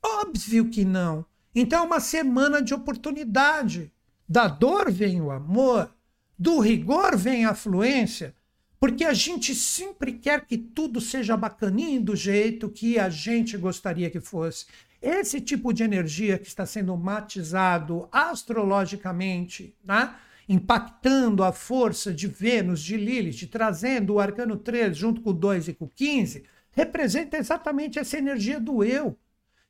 Óbvio 0.03 0.69
que 0.69 0.83
não. 0.85 1.25
Então 1.53 1.83
é 1.83 1.85
uma 1.85 1.99
semana 1.99 2.61
de 2.61 2.73
oportunidade. 2.73 3.91
Da 4.27 4.47
dor 4.47 4.91
vem 4.91 5.21
o 5.21 5.29
amor, 5.29 5.93
do 6.37 6.59
rigor 6.59 7.15
vem 7.15 7.45
a 7.45 7.53
fluência, 7.53 8.35
porque 8.79 9.05
a 9.05 9.13
gente 9.13 9.53
sempre 9.53 10.13
quer 10.13 10.45
que 10.45 10.57
tudo 10.57 10.99
seja 10.99 11.37
bacaninho 11.37 12.01
do 12.01 12.15
jeito 12.15 12.69
que 12.69 12.97
a 12.97 13.07
gente 13.07 13.55
gostaria 13.55 14.09
que 14.09 14.19
fosse. 14.19 14.65
Esse 15.01 15.39
tipo 15.39 15.71
de 15.71 15.83
energia 15.83 16.39
que 16.39 16.47
está 16.47 16.65
sendo 16.65 16.97
matizado 16.97 18.09
astrologicamente, 18.11 19.75
né? 19.83 20.15
Impactando 20.47 21.43
a 21.43 21.51
força 21.51 22.13
de 22.13 22.27
Vênus, 22.27 22.81
de 22.81 22.97
Lilith, 22.97 23.47
trazendo 23.47 24.13
o 24.13 24.19
arcano 24.19 24.57
13 24.57 24.93
junto 24.93 25.21
com 25.21 25.31
o 25.31 25.33
2 25.33 25.69
e 25.69 25.73
com 25.73 25.85
o 25.85 25.89
15, 25.89 26.43
representa 26.71 27.37
exatamente 27.37 27.97
essa 27.99 28.17
energia 28.17 28.59
do 28.59 28.83
eu. 28.83 29.17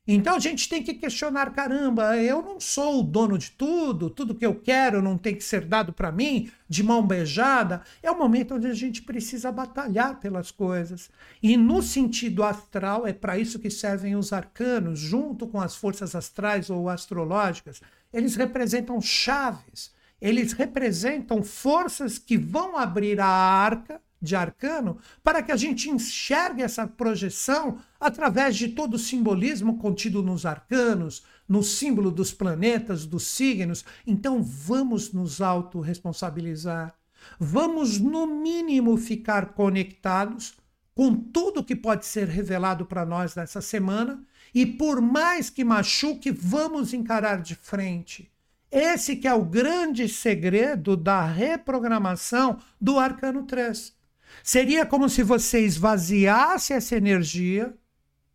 Então 0.07 0.35
a 0.35 0.39
gente 0.39 0.69
tem 0.69 0.83
que 0.83 0.93
questionar, 0.93 1.51
caramba, 1.51 2.15
eu 2.17 2.39
não 2.39 2.59
sou 2.59 2.99
o 2.99 3.03
dono 3.03 3.39
de 3.39 3.49
tudo, 3.49 4.07
tudo 4.07 4.35
que 4.35 4.45
eu 4.45 4.53
quero 4.53 5.01
não 5.01 5.17
tem 5.17 5.33
que 5.33 5.43
ser 5.43 5.65
dado 5.65 5.91
para 5.91 6.11
mim 6.11 6.51
de 6.69 6.83
mão 6.83 7.05
beijada. 7.05 7.81
É 8.03 8.11
o 8.11 8.17
momento 8.17 8.53
onde 8.53 8.67
a 8.67 8.73
gente 8.73 9.01
precisa 9.01 9.51
batalhar 9.51 10.19
pelas 10.19 10.51
coisas. 10.51 11.09
E 11.41 11.57
no 11.57 11.81
sentido 11.81 12.43
astral, 12.43 13.07
é 13.07 13.13
para 13.13 13.39
isso 13.39 13.57
que 13.57 13.71
servem 13.71 14.15
os 14.15 14.31
arcanos, 14.31 14.99
junto 14.99 15.47
com 15.47 15.59
as 15.59 15.75
forças 15.75 16.13
astrais 16.13 16.69
ou 16.69 16.87
astrológicas. 16.87 17.81
Eles 18.13 18.35
representam 18.35 19.01
chaves 19.01 19.94
eles 20.25 20.53
representam 20.53 21.43
forças 21.43 22.17
que 22.17 22.35
vão 22.35 22.75
abrir 22.75 23.19
a 23.19 23.27
arca 23.27 24.01
de 24.19 24.35
arcano 24.35 24.97
para 25.23 25.43
que 25.43 25.51
a 25.51 25.55
gente 25.55 25.87
enxergue 25.87 26.63
essa 26.63 26.87
projeção 26.87 27.77
através 27.99 28.55
de 28.55 28.69
todo 28.69 28.95
o 28.95 28.99
simbolismo 28.99 29.77
contido 29.77 30.23
nos 30.23 30.43
arcanos, 30.43 31.23
no 31.47 31.61
símbolo 31.61 32.09
dos 32.09 32.33
planetas, 32.33 33.05
dos 33.05 33.27
signos. 33.27 33.85
Então 34.07 34.41
vamos 34.41 35.13
nos 35.13 35.41
autorresponsabilizar. 35.41 36.95
Vamos, 37.39 37.99
no 37.99 38.25
mínimo, 38.25 38.97
ficar 38.97 39.53
conectados 39.53 40.55
com 40.95 41.15
tudo 41.15 41.63
que 41.63 41.75
pode 41.75 42.03
ser 42.03 42.27
revelado 42.27 42.83
para 42.83 43.05
nós 43.05 43.35
nessa 43.35 43.61
semana 43.61 44.23
e, 44.55 44.65
por 44.65 44.99
mais 45.01 45.51
que 45.51 45.63
machuque, 45.63 46.31
vamos 46.31 46.93
encarar 46.95 47.43
de 47.43 47.53
frente 47.53 48.33
esse 48.77 49.15
que 49.15 49.27
é 49.27 49.33
o 49.33 49.45
grande 49.45 50.09
segredo 50.09 50.97
da 50.97 51.25
reprogramação 51.25 52.59
do 52.79 52.99
arcano 52.99 53.43
3. 53.43 53.95
Seria 54.43 54.85
como 54.85 55.07
se 55.07 55.23
você 55.23 55.61
esvaziasse 55.61 56.73
essa 56.73 56.95
energia, 56.95 57.73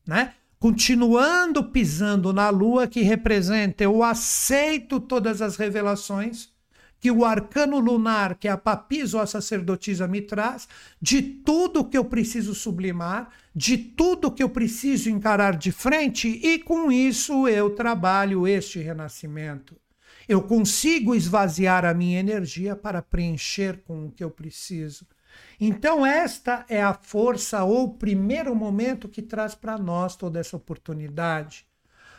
né? 0.06 0.32
Continuando 0.58 1.64
pisando 1.64 2.32
na 2.32 2.48
lua 2.48 2.86
que 2.86 3.02
representa 3.02 3.84
eu 3.84 4.02
aceito 4.02 4.98
todas 4.98 5.42
as 5.42 5.56
revelações 5.56 6.50
que 6.98 7.10
o 7.10 7.24
arcano 7.24 7.78
lunar, 7.78 8.34
que 8.34 8.46
é 8.46 8.50
a 8.50 8.58
papisa 8.58 9.16
ou 9.16 9.22
a 9.22 9.26
sacerdotisa 9.26 10.06
me 10.06 10.20
traz, 10.20 10.68
de 11.00 11.22
tudo 11.22 11.84
que 11.84 11.96
eu 11.96 12.04
preciso 12.04 12.54
sublimar, 12.54 13.30
de 13.54 13.78
tudo 13.78 14.30
que 14.30 14.42
eu 14.42 14.50
preciso 14.50 15.08
encarar 15.08 15.56
de 15.56 15.72
frente, 15.72 16.28
e 16.28 16.58
com 16.58 16.92
isso 16.92 17.48
eu 17.48 17.70
trabalho 17.70 18.46
este 18.46 18.78
renascimento. 18.80 19.74
Eu 20.30 20.42
consigo 20.42 21.12
esvaziar 21.12 21.84
a 21.84 21.92
minha 21.92 22.20
energia 22.20 22.76
para 22.76 23.02
preencher 23.02 23.82
com 23.82 24.06
o 24.06 24.12
que 24.12 24.22
eu 24.22 24.30
preciso. 24.30 25.04
Então, 25.60 26.06
esta 26.06 26.64
é 26.68 26.80
a 26.80 26.94
força 26.94 27.64
ou 27.64 27.86
o 27.86 27.94
primeiro 27.94 28.54
momento 28.54 29.08
que 29.08 29.22
traz 29.22 29.56
para 29.56 29.76
nós 29.76 30.14
toda 30.14 30.38
essa 30.38 30.56
oportunidade. 30.56 31.66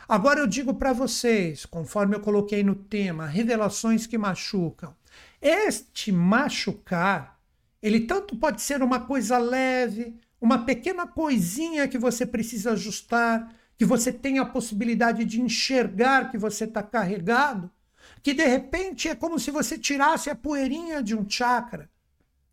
Agora 0.06 0.40
eu 0.40 0.46
digo 0.46 0.74
para 0.74 0.92
vocês, 0.92 1.64
conforme 1.64 2.14
eu 2.14 2.20
coloquei 2.20 2.62
no 2.62 2.74
tema, 2.74 3.24
revelações 3.24 4.06
que 4.06 4.18
machucam. 4.18 4.94
Este 5.40 6.12
machucar, 6.12 7.40
ele 7.80 8.00
tanto 8.00 8.36
pode 8.36 8.60
ser 8.60 8.82
uma 8.82 9.00
coisa 9.00 9.38
leve, 9.38 10.20
uma 10.38 10.66
pequena 10.66 11.06
coisinha 11.06 11.88
que 11.88 11.96
você 11.96 12.26
precisa 12.26 12.72
ajustar, 12.72 13.54
que 13.78 13.86
você 13.86 14.12
tem 14.12 14.38
a 14.38 14.44
possibilidade 14.44 15.24
de 15.24 15.40
enxergar 15.40 16.30
que 16.30 16.36
você 16.36 16.64
está 16.64 16.82
carregado, 16.82 17.70
que 18.22 18.32
de 18.32 18.46
repente 18.46 19.08
é 19.08 19.14
como 19.14 19.38
se 19.38 19.50
você 19.50 19.76
tirasse 19.76 20.30
a 20.30 20.34
poeirinha 20.34 21.02
de 21.02 21.14
um 21.14 21.28
chakra, 21.28 21.90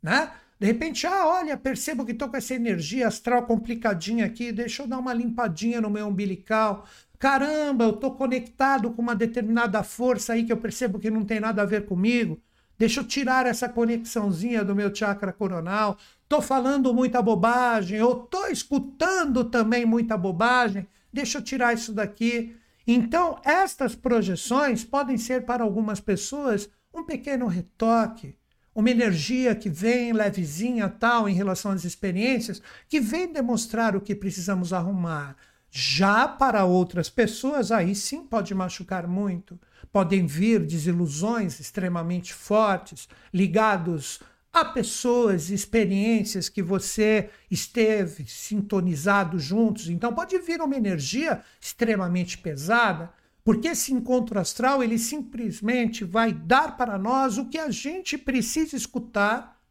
né? 0.01 0.31
De 0.59 0.67
repente, 0.67 1.07
ah, 1.07 1.25
olha, 1.25 1.55
percebo 1.55 2.05
que 2.05 2.11
estou 2.11 2.27
com 2.27 2.35
essa 2.35 2.53
energia 2.53 3.07
astral 3.07 3.43
complicadinha 3.43 4.25
aqui, 4.25 4.51
deixa 4.51 4.83
eu 4.83 4.87
dar 4.87 4.97
uma 4.97 5.13
limpadinha 5.13 5.79
no 5.79 5.89
meu 5.89 6.07
umbilical. 6.07 6.85
Caramba, 7.17 7.85
eu 7.85 7.91
estou 7.91 8.11
conectado 8.15 8.91
com 8.91 9.01
uma 9.01 9.15
determinada 9.15 9.81
força 9.83 10.33
aí 10.33 10.43
que 10.43 10.51
eu 10.51 10.57
percebo 10.57 10.99
que 10.99 11.09
não 11.09 11.23
tem 11.23 11.39
nada 11.39 11.61
a 11.61 11.65
ver 11.65 11.85
comigo. 11.85 12.41
Deixa 12.77 12.99
eu 12.99 13.03
tirar 13.05 13.45
essa 13.45 13.69
conexãozinha 13.69 14.63
do 14.63 14.75
meu 14.75 14.93
chakra 14.93 15.31
coronal. 15.31 15.97
Tô 16.27 16.41
falando 16.41 16.93
muita 16.93 17.21
bobagem, 17.21 18.01
ou 18.01 18.15
tô 18.15 18.47
escutando 18.47 19.45
também 19.45 19.85
muita 19.85 20.17
bobagem. 20.17 20.87
Deixa 21.11 21.37
eu 21.37 21.41
tirar 21.41 21.73
isso 21.73 21.93
daqui. 21.93 22.55
Então, 22.91 23.39
estas 23.45 23.93
projeções 23.93 24.83
podem 24.83 25.15
ser 25.15 25.45
para 25.45 25.63
algumas 25.63 25.99
pessoas 25.99 26.67
um 26.91 27.03
pequeno 27.03 27.45
retoque, 27.45 28.35
uma 28.73 28.89
energia 28.89 29.53
que 29.53 29.69
vem 29.69 30.11
levezinha 30.11 30.89
tal 30.89 31.29
em 31.29 31.35
relação 31.35 31.71
às 31.71 31.85
experiências, 31.85 32.59
que 32.87 32.99
vem 32.99 33.31
demonstrar 33.31 33.95
o 33.95 34.01
que 34.01 34.15
precisamos 34.15 34.73
arrumar. 34.73 35.35
Já 35.69 36.27
para 36.27 36.65
outras 36.65 37.11
pessoas, 37.11 37.71
aí 37.71 37.93
sim 37.93 38.25
pode 38.25 38.55
machucar 38.55 39.05
muito. 39.07 39.59
Podem 39.91 40.25
vir 40.25 40.65
desilusões 40.65 41.59
extremamente 41.59 42.33
fortes, 42.33 43.07
ligados 43.31 44.19
a 44.51 44.65
pessoas 44.65 45.49
experiências 45.49 46.49
que 46.49 46.61
você 46.61 47.29
esteve 47.49 48.25
sintonizado 48.27 49.39
juntos. 49.39 49.89
Então 49.89 50.13
pode 50.13 50.37
vir 50.39 50.61
uma 50.61 50.75
energia 50.75 51.41
extremamente 51.61 52.37
pesada, 52.37 53.11
porque 53.43 53.69
esse 53.69 53.93
encontro 53.93 54.39
astral 54.39 54.83
ele 54.83 54.97
simplesmente 54.97 56.03
vai 56.03 56.33
dar 56.33 56.75
para 56.75 56.97
nós 56.97 57.37
o 57.37 57.45
que 57.45 57.57
a 57.57 57.69
gente 57.69 58.17
precisa 58.17 58.75
escutar, 58.75 59.61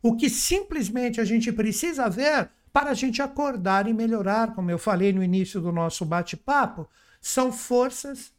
o 0.00 0.16
que 0.16 0.30
simplesmente 0.30 1.20
a 1.20 1.24
gente 1.24 1.52
precisa 1.52 2.08
ver 2.08 2.50
para 2.72 2.90
a 2.90 2.94
gente 2.94 3.20
acordar 3.20 3.88
e 3.88 3.92
melhorar, 3.92 4.54
como 4.54 4.70
eu 4.70 4.78
falei 4.78 5.12
no 5.12 5.22
início 5.22 5.60
do 5.60 5.72
nosso 5.72 6.04
bate-papo, 6.04 6.88
são 7.20 7.50
forças, 7.50 8.32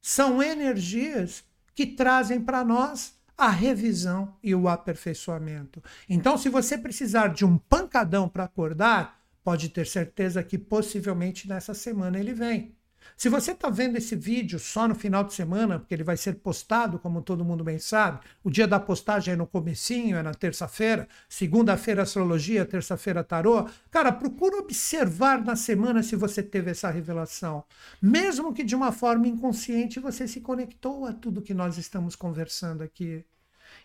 são 0.00 0.40
energias 0.40 1.44
que 1.74 1.86
trazem 1.86 2.40
para 2.40 2.64
nós 2.64 3.14
a 3.40 3.48
revisão 3.48 4.36
e 4.42 4.54
o 4.54 4.68
aperfeiçoamento. 4.68 5.82
Então, 6.08 6.36
se 6.36 6.50
você 6.50 6.76
precisar 6.76 7.28
de 7.28 7.44
um 7.44 7.56
pancadão 7.56 8.28
para 8.28 8.44
acordar, 8.44 9.18
pode 9.42 9.70
ter 9.70 9.86
certeza 9.86 10.42
que 10.42 10.58
possivelmente 10.58 11.48
nessa 11.48 11.72
semana 11.72 12.20
ele 12.20 12.34
vem. 12.34 12.76
Se 13.16 13.28
você 13.28 13.52
está 13.52 13.68
vendo 13.68 13.96
esse 13.96 14.16
vídeo 14.16 14.58
só 14.58 14.88
no 14.88 14.94
final 14.94 15.24
de 15.24 15.34
semana, 15.34 15.78
porque 15.78 15.94
ele 15.94 16.04
vai 16.04 16.16
ser 16.16 16.36
postado, 16.36 16.98
como 16.98 17.22
todo 17.22 17.44
mundo 17.44 17.62
bem 17.62 17.78
sabe, 17.78 18.20
o 18.42 18.50
dia 18.50 18.66
da 18.66 18.80
postagem 18.80 19.34
é 19.34 19.36
no 19.36 19.46
comecinho, 19.46 20.16
é 20.16 20.22
na 20.22 20.34
terça-feira, 20.34 21.08
segunda-feira 21.28 22.02
astrologia, 22.02 22.64
terça-feira 22.64 23.22
tarô, 23.22 23.68
cara, 23.90 24.10
procura 24.10 24.58
observar 24.58 25.44
na 25.44 25.56
semana 25.56 26.02
se 26.02 26.16
você 26.16 26.42
teve 26.42 26.70
essa 26.70 26.90
revelação. 26.90 27.64
Mesmo 28.00 28.52
que 28.54 28.64
de 28.64 28.74
uma 28.74 28.92
forma 28.92 29.28
inconsciente 29.28 30.00
você 30.00 30.26
se 30.26 30.40
conectou 30.40 31.06
a 31.06 31.12
tudo 31.12 31.42
que 31.42 31.54
nós 31.54 31.76
estamos 31.78 32.16
conversando 32.16 32.82
aqui. 32.82 33.24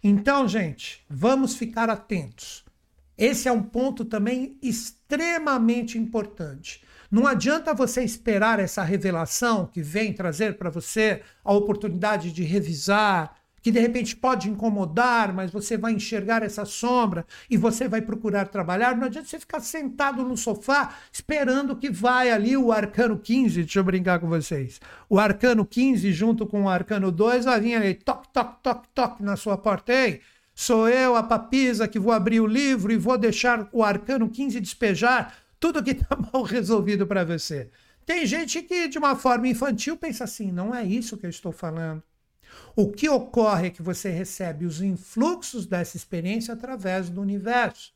Então, 0.04 0.48
gente, 0.48 1.04
vamos 1.10 1.56
ficar 1.56 1.90
atentos. 1.90 2.64
Esse 3.18 3.48
é 3.48 3.52
um 3.52 3.64
ponto 3.64 4.04
também 4.04 4.58
extremamente 4.62 5.98
importante. 5.98 6.84
Não 7.10 7.28
adianta 7.28 7.74
você 7.74 8.04
esperar 8.04 8.60
essa 8.60 8.84
revelação 8.84 9.68
que 9.68 9.82
vem 9.82 10.14
trazer 10.14 10.58
para 10.58 10.70
você 10.70 11.22
a 11.44 11.54
oportunidade 11.54 12.32
de 12.32 12.44
revisar, 12.44 13.36
que 13.66 13.72
de 13.72 13.80
repente 13.80 14.16
pode 14.16 14.48
incomodar, 14.48 15.34
mas 15.34 15.50
você 15.50 15.76
vai 15.76 15.92
enxergar 15.92 16.44
essa 16.44 16.66
sombra 16.66 17.26
e 17.50 17.58
você 17.58 17.88
vai 17.88 18.00
procurar 18.00 18.48
trabalhar. 18.48 18.96
Não 18.96 19.06
adianta 19.06 19.28
você 19.28 19.40
ficar 19.40 19.60
sentado 19.60 20.24
no 20.24 20.38
sofá 20.38 20.94
esperando 21.12 21.76
que 21.76 21.90
vai 21.90 22.30
ali 22.30 22.56
o 22.56 22.72
arcano 22.72 23.18
15, 23.18 23.64
deixa 23.64 23.80
eu 23.80 23.84
brincar 23.84 24.20
com 24.20 24.30
vocês. 24.30 24.80
O 25.10 25.20
arcano 25.20 25.66
15 25.66 26.14
junto 26.14 26.46
com 26.46 26.66
o 26.66 26.70
arcano 26.70 27.12
2 27.12 27.46
vai 27.46 27.60
vir 27.60 27.74
ali, 27.74 27.96
toque, 27.96 28.28
toque, 28.32 28.62
toque, 28.62 28.88
toque 28.94 29.24
na 29.24 29.36
sua 29.36 29.58
porta. 29.58 29.92
Ei, 29.92 30.22
sou 30.54 30.88
eu, 30.88 31.16
a 31.16 31.24
papisa, 31.24 31.88
que 31.88 31.98
vou 31.98 32.14
abrir 32.14 32.42
o 32.42 32.46
livro 32.46 32.92
e 32.92 32.98
vou 32.98 33.18
deixar 33.18 33.68
o 33.72 33.84
arcano 33.84 34.30
15 34.30 34.60
despejar 34.60 35.34
tudo 35.66 35.82
que 35.82 35.92
está 35.92 36.16
mal 36.32 36.44
resolvido 36.44 37.08
para 37.08 37.26
você. 37.26 37.72
Tem 38.06 38.24
gente 38.28 38.62
que, 38.62 38.88
de 38.88 39.00
uma 39.00 39.16
forma 39.16 39.48
infantil, 39.48 39.98
pensa 39.98 40.24
assim: 40.24 40.52
não 40.52 40.76
é 40.76 40.84
isso 40.84 41.18
que 41.18 41.26
eu 41.26 41.30
estou 41.30 41.52
falando. 41.52 42.04
O 42.76 42.92
que 42.92 43.10
ocorre 43.10 43.68
é 43.68 43.72
que 43.72 43.82
você 43.82 44.12
recebe 44.12 44.66
os 44.66 44.80
influxos 44.80 45.66
dessa 45.66 45.98
experiência 45.98 46.54
através 46.54 47.10
do 47.10 47.20
universo. 47.20 47.96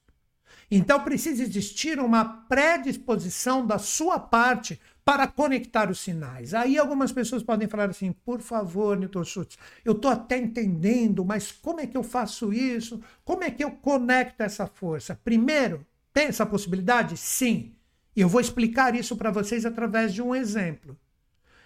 Então 0.71 1.03
precisa 1.03 1.43
existir 1.43 1.99
uma 1.99 2.25
predisposição 2.25 3.65
da 3.65 3.77
sua 3.77 4.19
parte 4.19 4.79
para 5.05 5.27
conectar 5.27 5.91
os 5.91 5.99
sinais. 5.99 6.55
Aí 6.55 6.75
algumas 6.75 7.11
pessoas 7.11 7.43
podem 7.43 7.67
falar 7.67 7.91
assim: 7.91 8.11
por 8.11 8.41
favor, 8.41 8.97
Newton 8.97 9.23
Schultz, 9.23 9.59
eu 9.85 9.93
estou 9.93 10.09
até 10.09 10.39
entendendo, 10.39 11.23
mas 11.23 11.51
como 11.51 11.81
é 11.81 11.85
que 11.85 11.95
eu 11.95 12.03
faço 12.03 12.51
isso? 12.51 12.99
Como 13.23 13.43
é 13.43 13.51
que 13.51 13.63
eu 13.63 13.69
conecto 13.71 14.41
essa 14.41 14.65
força? 14.65 15.19
Primeiro, 15.23 15.85
tem 16.13 16.27
essa 16.27 16.45
possibilidade? 16.45 17.17
Sim. 17.17 17.75
E 18.15 18.21
eu 18.21 18.29
vou 18.29 18.41
explicar 18.41 18.95
isso 18.95 19.15
para 19.15 19.31
vocês 19.31 19.65
através 19.65 20.13
de 20.13 20.21
um 20.21 20.35
exemplo. 20.35 20.97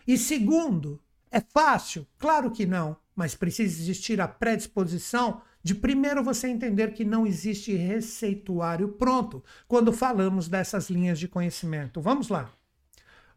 E 0.06 0.18
segundo, 0.18 1.02
é 1.32 1.40
fácil? 1.40 2.06
Claro 2.20 2.52
que 2.52 2.66
não, 2.66 2.96
mas 3.16 3.36
precisa 3.36 3.82
existir 3.82 4.20
a 4.22 4.28
predisposição 4.28 5.42
de 5.64 5.74
primeiro 5.74 6.24
você 6.24 6.48
entender 6.48 6.94
que 6.94 7.06
não 7.06 7.26
existe 7.26 7.74
receituário 7.74 8.90
pronto 8.90 9.44
quando 9.68 9.94
falamos 9.94 10.50
dessas 10.50 10.90
linhas 10.90 11.18
de 11.18 11.28
conhecimento. 11.28 12.02
Vamos 12.02 12.28
lá. 12.28 12.52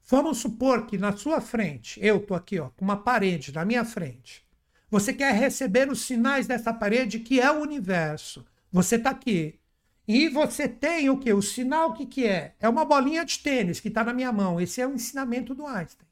Vamos 0.08 0.38
supor 0.38 0.86
que 0.86 0.98
na 0.98 1.16
sua 1.16 1.40
frente, 1.40 1.98
eu 2.02 2.18
estou 2.18 2.36
aqui 2.36 2.58
ó, 2.58 2.68
com 2.70 2.84
uma 2.84 2.96
parede 2.96 3.52
na 3.52 3.64
minha 3.64 3.84
frente. 3.84 4.44
Você 4.90 5.12
quer 5.12 5.34
receber 5.34 5.90
os 5.90 6.00
sinais 6.00 6.46
dessa 6.46 6.72
parede 6.72 7.20
que 7.20 7.40
é 7.40 7.50
o 7.50 7.60
universo. 7.60 8.44
Você 8.70 8.96
está 8.96 9.10
aqui. 9.10 9.58
E 10.08 10.28
você 10.28 10.68
tem 10.68 11.10
o 11.10 11.18
que? 11.18 11.32
O 11.32 11.42
sinal, 11.42 11.90
o 11.90 11.92
que, 11.94 12.06
que 12.06 12.26
é? 12.26 12.54
É 12.60 12.68
uma 12.68 12.84
bolinha 12.84 13.24
de 13.24 13.38
tênis 13.40 13.80
que 13.80 13.88
está 13.88 14.04
na 14.04 14.12
minha 14.12 14.32
mão. 14.32 14.60
Esse 14.60 14.80
é 14.80 14.86
o 14.86 14.94
ensinamento 14.94 15.54
do 15.54 15.66
Einstein. 15.66 16.06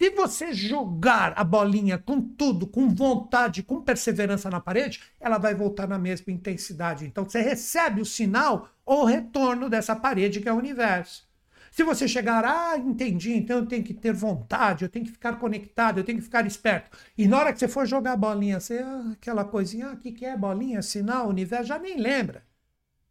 Se 0.00 0.10
você 0.10 0.52
jogar 0.52 1.32
a 1.36 1.42
bolinha 1.42 1.98
com 1.98 2.20
tudo, 2.20 2.68
com 2.68 2.88
vontade, 2.88 3.64
com 3.64 3.80
perseverança 3.80 4.48
na 4.48 4.60
parede, 4.60 5.00
ela 5.18 5.38
vai 5.38 5.54
voltar 5.54 5.88
na 5.88 5.98
mesma 5.98 6.32
intensidade. 6.32 7.04
Então 7.04 7.24
você 7.24 7.40
recebe 7.40 8.00
o 8.00 8.06
sinal 8.06 8.68
ou 8.86 9.04
retorno 9.04 9.68
dessa 9.68 9.96
parede 9.96 10.40
que 10.40 10.48
é 10.48 10.52
o 10.52 10.56
universo. 10.56 11.26
Se 11.72 11.82
você 11.82 12.06
chegar, 12.06 12.44
ah, 12.44 12.78
entendi, 12.78 13.32
então 13.32 13.58
eu 13.58 13.66
tenho 13.66 13.84
que 13.84 13.94
ter 13.94 14.12
vontade, 14.12 14.84
eu 14.84 14.88
tenho 14.88 15.04
que 15.04 15.12
ficar 15.12 15.38
conectado, 15.38 15.98
eu 15.98 16.04
tenho 16.04 16.18
que 16.18 16.24
ficar 16.24 16.46
esperto. 16.46 16.96
E 17.16 17.26
na 17.26 17.38
hora 17.38 17.52
que 17.52 17.58
você 17.58 17.68
for 17.68 17.86
jogar 17.86 18.12
a 18.12 18.16
bolinha, 18.16 18.60
você, 18.60 18.78
ah, 18.78 19.12
aquela 19.12 19.44
coisinha, 19.44 19.88
ah, 19.88 19.92
o 19.94 19.96
que, 19.96 20.12
que 20.12 20.24
é 20.24 20.36
bolinha, 20.36 20.80
sinal, 20.82 21.28
universo, 21.28 21.68
já 21.68 21.78
nem 21.78 21.96
lembra. 21.96 22.47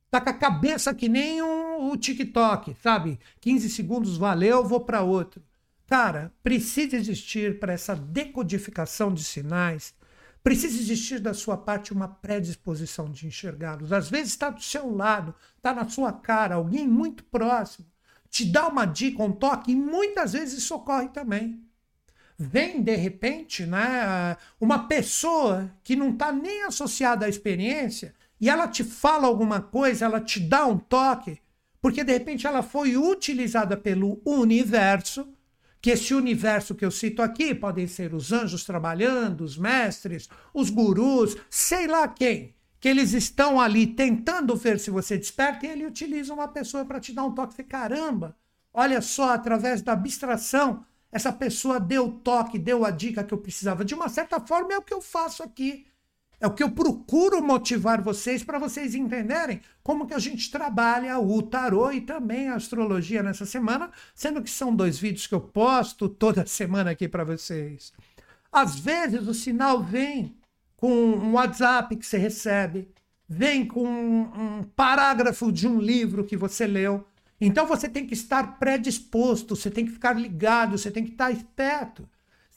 Tá 0.10 0.22
com 0.22 0.30
a 0.30 0.34
cabeça 0.34 0.94
que 0.94 1.10
nem 1.10 1.42
um, 1.42 1.92
o 1.92 1.98
TikTok, 1.98 2.76
sabe? 2.82 3.20
15 3.42 3.70
segundos 3.70 4.18
valeu, 4.18 4.64
vou 4.64 4.80
para 4.82 5.02
outro. 5.02 5.44
Cara, 5.86 6.34
precisa 6.42 6.96
existir 6.96 7.60
para 7.60 7.74
essa 7.74 7.96
decodificação 7.96 9.14
de 9.14 9.24
sinais, 9.24 9.94
precisa 10.44 10.80
existir 10.80 11.20
da 11.20 11.34
sua 11.34 11.58
parte 11.58 11.94
uma 11.94 12.08
predisposição 12.08 13.10
de 13.10 13.28
enxergá-los. 13.28 13.92
Às 13.92 14.10
vezes 14.10 14.30
está 14.30 14.50
do 14.50 14.62
seu 14.62 14.94
lado, 14.94 15.36
está 15.56 15.74
na 15.74 15.88
sua 15.88 16.12
cara, 16.14 16.56
alguém 16.56 16.88
muito 16.88 17.24
próximo, 17.26 17.86
te 18.30 18.46
dá 18.46 18.68
uma 18.68 18.86
dica, 18.86 19.24
um 19.24 19.32
toque, 19.32 19.72
e 19.72 19.76
muitas 19.76 20.34
vezes 20.34 20.60
isso 20.60 20.76
ocorre 20.76 21.10
também. 21.10 21.64
Vem, 22.38 22.82
de 22.84 22.96
repente, 22.96 23.66
né, 23.66 24.38
uma 24.60 24.88
pessoa 24.88 25.72
que 25.84 25.96
não 25.96 26.12
está 26.12 26.32
nem 26.32 26.64
associada 26.64 27.26
à 27.26 27.30
experiência 27.30 28.14
e 28.40 28.50
ela 28.50 28.68
te 28.68 28.84
fala 28.84 29.28
alguma 29.28 29.62
coisa, 29.62 30.06
ela 30.06 30.22
te 30.22 30.40
dá 30.40 30.66
um 30.66 30.78
toque, 30.78 31.40
porque 31.82 32.04
de 32.04 32.14
repente 32.14 32.46
ela 32.46 32.62
foi 32.62 32.98
utilizada 32.98 33.76
pelo 33.76 34.22
universo, 34.26 35.28
que 35.82 35.92
esse 35.92 36.14
universo 36.14 36.76
que 36.76 36.86
eu 36.86 36.92
cito 36.92 37.22
aqui 37.22 37.54
podem 37.54 37.88
ser 37.88 38.14
os 38.14 38.32
anjos 38.32 38.64
trabalhando, 38.64 39.42
os 39.42 39.58
mestres, 39.58 40.28
os 40.54 40.70
gurus, 40.70 41.38
sei 41.50 41.88
lá 41.88 42.08
quem, 42.08 42.56
que 42.80 42.88
eles 42.88 43.14
estão 43.14 43.60
ali 43.60 43.88
tentando 43.88 44.56
ver 44.56 44.80
se 44.80 44.90
você 44.90 45.18
desperta 45.18 45.66
e 45.66 45.70
ele 45.70 45.86
utiliza 45.86 46.34
uma 46.34 46.48
pessoa 46.48 46.86
para 46.86 47.00
te 47.00 47.14
dar 47.14 47.24
um 47.24 47.34
toque. 47.34 47.64
Caramba, 47.64 48.36
olha 48.74 49.02
só, 49.02 49.34
através 49.34 49.82
da 49.82 49.94
abstração, 49.94 50.86
essa 51.12 51.32
pessoa 51.32 51.80
deu 51.80 52.08
o 52.08 52.12
toque, 52.12 52.60
deu 52.60 52.86
a 52.86 52.92
dica 52.92 53.24
que 53.24 53.34
eu 53.34 53.38
precisava. 53.38 53.86
De 53.86 53.96
uma 53.96 54.10
certa 54.10 54.40
forma, 54.40 54.74
é 54.74 54.78
o 54.78 54.82
que 54.82 54.94
eu 54.94 55.02
faço 55.02 55.42
aqui. 55.42 55.88
É 56.40 56.46
o 56.46 56.54
que 56.54 56.62
eu 56.62 56.70
procuro 56.70 57.42
motivar 57.42 58.00
vocês 58.00 58.44
para 58.44 58.60
vocês 58.60 58.94
entenderem 58.94 59.60
como 59.82 60.06
que 60.06 60.14
a 60.14 60.20
gente 60.20 60.52
trabalha 60.52 61.18
o 61.18 61.42
tarô 61.42 61.92
e 61.92 62.02
também 62.02 62.50
a 62.50 62.56
astrologia 62.56 63.24
nessa 63.24 63.46
semana, 63.46 63.90
sendo 64.14 64.44
que 64.44 64.50
são 64.50 64.76
dois 64.76 65.00
vídeos 65.00 65.26
que 65.26 65.34
eu 65.34 65.42
posto 65.42 66.08
toda 66.08 66.46
semana 66.48 66.92
aqui 66.92 67.08
para 67.08 67.24
vocês. 67.24 67.92
Às 68.52 68.80
vezes 68.80 69.28
o 69.28 69.34
sinal 69.34 69.82
vem 69.82 70.38
com 70.76 70.92
um 70.92 71.34
WhatsApp 71.34 71.96
que 71.96 72.06
você 72.06 72.20
recebe, 72.20 72.88
vem 73.28 73.66
com 73.66 73.88
um 73.88 74.64
parágrafo 74.76 75.52
de 75.52 75.68
um 75.68 75.80
livro 75.80 76.24
que 76.24 76.38
você 76.38 76.68
leu. 76.68 77.06
Então 77.42 77.66
você 77.66 77.90
tem 77.90 78.06
que 78.06 78.14
estar 78.14 78.60
predisposto, 78.60 79.56
você 79.56 79.72
tem 79.72 79.86
que 79.86 79.92
ficar 79.92 80.14
ligado, 80.14 80.78
você 80.78 80.92
tem 80.92 81.04
que 81.04 81.12
estar 81.12 81.32
esperto. 81.32 82.08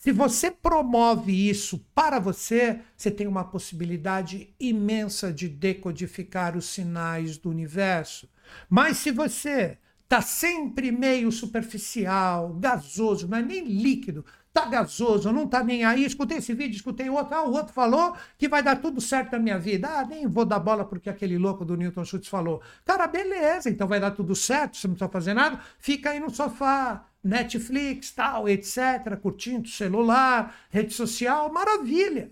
Se 0.01 0.13
você 0.13 0.51
promove 0.51 1.51
isso 1.51 1.85
para 1.95 2.19
você, 2.19 2.81
você 2.97 3.11
tem 3.11 3.27
uma 3.27 3.45
possibilidade 3.45 4.49
imensa 4.59 5.31
de 5.31 5.47
decodificar 5.47 6.57
os 6.57 6.65
sinais 6.65 7.37
do 7.37 7.51
universo. 7.51 8.27
Mas 8.67 8.97
se 8.97 9.11
você 9.11 9.77
está 10.05 10.23
sempre 10.23 10.91
meio 10.91 11.31
superficial, 11.31 12.55
gasoso, 12.55 13.29
não 13.29 13.37
é 13.37 13.43
nem 13.43 13.63
líquido, 13.63 14.25
tá 14.55 14.65
gasoso, 14.65 15.31
não 15.33 15.47
tá 15.47 15.63
nem 15.63 15.85
aí, 15.85 16.07
escutei 16.07 16.39
esse 16.39 16.55
vídeo, 16.55 16.77
escutei 16.77 17.11
outro, 17.11 17.35
ah, 17.35 17.45
o 17.45 17.53
outro 17.53 17.75
falou 17.75 18.17
que 18.39 18.49
vai 18.49 18.63
dar 18.63 18.77
tudo 18.77 19.03
certo 19.03 19.33
na 19.33 19.39
minha 19.39 19.59
vida. 19.59 19.87
Ah, 19.87 20.07
nem 20.07 20.27
vou 20.27 20.47
dar 20.47 20.61
bola 20.61 20.83
porque 20.83 21.11
aquele 21.11 21.37
louco 21.37 21.63
do 21.63 21.77
Newton 21.77 22.07
Schultz 22.07 22.27
falou. 22.27 22.63
Cara, 22.87 23.07
beleza, 23.07 23.69
então 23.69 23.87
vai 23.87 24.01
dar 24.01 24.13
tudo 24.13 24.35
certo, 24.35 24.79
você 24.79 24.89
não 24.89 24.95
precisa 24.95 25.13
fazer 25.13 25.35
nada, 25.35 25.61
fica 25.79 26.09
aí 26.09 26.21
no 26.21 26.31
sofá, 26.31 27.05
Netflix, 27.23 28.11
tal, 28.11 28.49
etc, 28.49 29.17
curtindo 29.21 29.69
celular, 29.69 30.55
rede 30.71 30.95
social, 30.95 31.53
maravilha. 31.53 32.31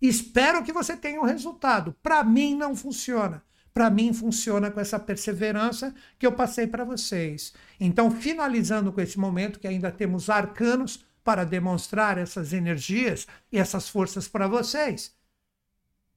Espero 0.00 0.62
que 0.62 0.72
você 0.72 0.96
tenha 0.96 1.20
um 1.20 1.24
resultado. 1.24 1.94
Para 2.02 2.22
mim 2.22 2.54
não 2.54 2.74
funciona. 2.74 3.42
Para 3.72 3.90
mim 3.90 4.12
funciona 4.12 4.70
com 4.70 4.78
essa 4.78 5.00
perseverança 5.00 5.94
que 6.18 6.26
eu 6.26 6.32
passei 6.32 6.66
para 6.66 6.84
vocês. 6.84 7.52
Então, 7.80 8.10
finalizando 8.10 8.92
com 8.92 9.00
esse 9.00 9.18
momento 9.18 9.58
que 9.58 9.66
ainda 9.66 9.90
temos 9.90 10.30
arcanos 10.30 11.04
para 11.24 11.42
demonstrar 11.44 12.18
essas 12.18 12.52
energias 12.52 13.26
e 13.50 13.58
essas 13.58 13.88
forças 13.88 14.28
para 14.28 14.46
vocês. 14.46 15.12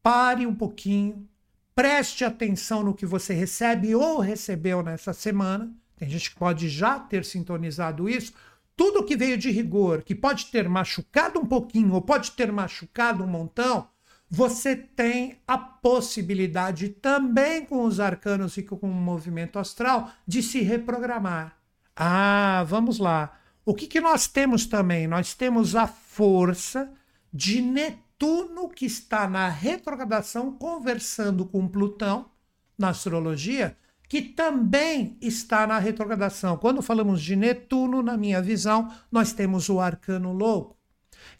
Pare 0.04 0.46
um 0.46 0.54
pouquinho, 0.54 1.28
preste 1.74 2.26
atenção 2.26 2.84
no 2.84 2.94
que 2.94 3.06
você 3.06 3.34
recebe 3.34 3.96
ou 3.96 4.20
recebeu 4.20 4.84
nessa 4.84 5.14
semana. 5.14 5.74
Tem 5.98 6.08
gente 6.08 6.30
que 6.30 6.36
pode 6.36 6.70
já 6.70 7.00
ter 7.00 7.26
sintonizado 7.26 8.08
isso. 8.08 8.34
Tudo 8.76 9.04
que 9.04 9.18
veio 9.18 9.38
de 9.38 9.50
rigor, 9.50 10.04
que 10.04 10.14
pode 10.14 10.46
ter 10.46 10.70
machucado 10.70 11.40
um 11.40 11.46
pouquinho 11.46 11.94
ou 11.94 12.02
pode 12.02 12.32
ter 12.32 12.52
machucado 12.52 13.24
um 13.24 13.28
montão, 13.28 13.90
você 14.30 14.76
tem 14.76 15.40
a 15.48 15.58
possibilidade 15.58 16.90
também 16.90 17.66
com 17.66 17.84
os 17.84 18.00
arcanos 18.00 18.56
e 18.58 18.64
com 18.64 18.76
o 18.76 18.88
movimento 18.88 19.58
astral 19.58 20.12
de 20.28 20.44
se 20.44 20.62
reprogramar. 20.62 21.58
Ah, 21.96 22.64
vamos 22.68 23.00
lá. 23.00 23.40
O 23.66 23.74
que, 23.74 23.88
que 23.88 24.00
nós 24.00 24.28
temos 24.28 24.66
também? 24.66 25.08
Nós 25.08 25.34
temos 25.34 25.76
a 25.76 25.88
força 25.88 26.92
de 27.34 27.62
Netuno 27.62 28.70
que 28.70 28.86
está 28.86 29.28
na 29.28 29.50
retrogradação 29.50 30.52
conversando 30.52 31.46
com 31.46 31.68
Plutão 31.68 32.30
na 32.78 32.90
astrologia, 32.90 33.76
que 34.08 34.22
também 34.22 35.18
está 35.22 35.68
na 35.68 35.80
retrogradação. 35.80 36.58
Quando 36.58 36.82
falamos 36.82 37.22
de 37.22 37.36
Netuno, 37.36 38.02
na 38.02 38.16
minha 38.18 38.42
visão, 38.42 38.92
nós 39.12 39.34
temos 39.34 39.70
o 39.70 39.80
arcano 39.80 40.32
louco, 40.32 40.78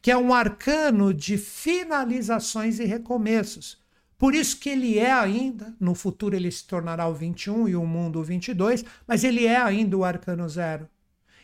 que 0.02 0.12
é 0.12 0.18
um 0.18 0.34
arcano 0.34 1.14
de 1.14 1.38
finalizações 1.38 2.80
e 2.80 2.86
recomeços. 2.86 3.82
Por 4.18 4.34
isso 4.34 4.60
que 4.60 4.70
ele 4.70 4.98
é 4.98 5.12
ainda, 5.12 5.76
no 5.80 5.94
futuro 5.94 6.36
ele 6.36 6.52
se 6.52 6.66
tornará 6.66 7.08
o 7.08 7.14
21 7.14 7.70
e 7.70 7.76
o 7.76 7.86
mundo 7.86 8.20
o 8.20 8.24
22, 8.24 8.84
mas 9.06 9.24
ele 9.24 9.46
é 9.46 9.58
ainda 9.58 9.96
o 9.96 10.04
arcano 10.04 10.50
zero. 10.50 10.90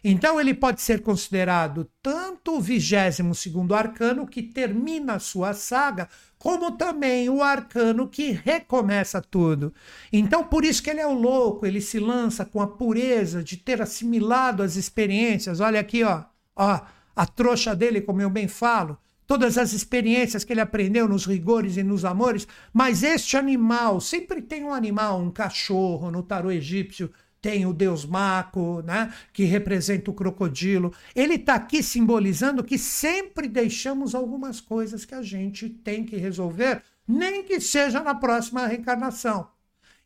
Então 0.03 0.39
ele 0.39 0.53
pode 0.53 0.81
ser 0.81 1.01
considerado 1.01 1.89
tanto 2.01 2.57
o 2.57 2.61
22 2.61 3.37
segundo 3.37 3.73
arcano 3.73 4.27
que 4.27 4.41
termina 4.43 5.13
a 5.13 5.19
sua 5.19 5.53
saga, 5.53 6.09
como 6.37 6.71
também 6.71 7.29
o 7.29 7.41
arcano 7.41 8.09
que 8.09 8.31
recomeça 8.31 9.21
tudo. 9.21 9.73
Então 10.11 10.43
por 10.43 10.65
isso 10.65 10.83
que 10.83 10.89
ele 10.89 10.99
é 10.99 11.07
o 11.07 11.13
louco, 11.13 11.65
ele 11.65 11.79
se 11.79 11.99
lança 11.99 12.43
com 12.43 12.61
a 12.61 12.67
pureza 12.67 13.41
de 13.41 13.55
ter 13.55 13.81
assimilado 13.81 14.61
as 14.61 14.75
experiências. 14.75 15.61
Olha 15.61 15.79
aqui, 15.79 16.03
ó, 16.03 16.23
ó, 16.55 16.81
a 17.15 17.25
trouxa 17.25 17.73
dele, 17.73 18.01
como 18.01 18.21
eu 18.21 18.29
bem 18.29 18.47
falo, 18.47 18.97
todas 19.25 19.57
as 19.57 19.73
experiências 19.73 20.43
que 20.43 20.51
ele 20.51 20.61
aprendeu 20.61 21.07
nos 21.07 21.25
rigores 21.25 21.77
e 21.77 21.83
nos 21.83 22.03
amores, 22.03 22.47
mas 22.73 23.03
este 23.03 23.37
animal, 23.37 24.01
sempre 24.01 24.41
tem 24.41 24.63
um 24.63 24.73
animal, 24.73 25.19
um 25.19 25.31
cachorro 25.31 26.11
no 26.11 26.21
tarô 26.21 26.51
egípcio, 26.51 27.09
tem 27.43 27.65
o 27.65 27.73
deus 27.73 28.06
Mako, 28.06 28.82
né, 28.84 29.13
que 29.34 29.43
representa 29.43 30.10
o 30.10 30.13
crocodilo. 30.13 30.93
Ele 31.13 31.34
está 31.34 31.56
aqui 31.56 31.84
simbolizando 31.84 32.63
que 32.63 32.77
sempre 32.77 33.49
deixamos 33.49 34.15
algumas 34.15 34.62
coisas 34.62 35.03
que 35.03 35.13
a 35.13 35.21
gente 35.21 35.67
tem 35.67 36.06
que 36.06 36.15
resolver, 36.15 36.82
nem 37.06 37.43
que 37.43 37.60
seja 37.60 37.99
na 37.99 38.15
próxima 38.15 38.65
reencarnação. 38.65 39.49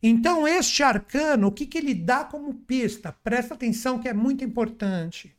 Então, 0.02 0.48
este 0.48 0.82
arcano, 0.82 1.46
o 1.46 1.52
que, 1.52 1.64
que 1.64 1.78
ele 1.78 1.94
dá 1.94 2.24
como 2.24 2.52
pista? 2.52 3.12
Presta 3.22 3.54
atenção 3.54 4.00
que 4.00 4.08
é 4.08 4.12
muito 4.12 4.42
importante. 4.42 5.32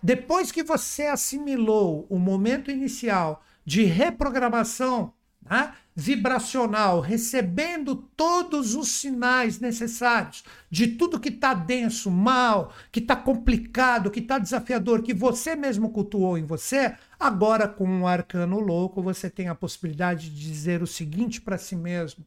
Depois 0.00 0.52
que 0.52 0.62
você 0.62 1.06
assimilou 1.06 2.06
o 2.08 2.20
momento 2.20 2.70
inicial 2.70 3.42
de 3.64 3.82
reprogramação, 3.82 5.12
né, 5.48 5.72
vibracional, 5.94 7.00
recebendo 7.00 7.96
todos 7.96 8.74
os 8.74 8.88
sinais 8.88 9.58
necessários 9.60 10.44
de 10.70 10.88
tudo 10.88 11.18
que 11.18 11.30
está 11.30 11.54
denso, 11.54 12.10
mal, 12.10 12.72
que 12.92 13.00
está 13.00 13.16
complicado, 13.16 14.10
que 14.10 14.20
está 14.20 14.38
desafiador, 14.38 15.02
que 15.02 15.14
você 15.14 15.56
mesmo 15.56 15.90
cultuou 15.90 16.36
em 16.36 16.44
você, 16.44 16.94
agora 17.18 17.66
com 17.66 17.88
um 17.88 18.06
arcano 18.06 18.60
louco 18.60 19.02
você 19.02 19.30
tem 19.30 19.48
a 19.48 19.54
possibilidade 19.54 20.28
de 20.28 20.48
dizer 20.48 20.82
o 20.82 20.86
seguinte 20.86 21.40
para 21.40 21.56
si 21.56 21.74
mesmo: 21.74 22.24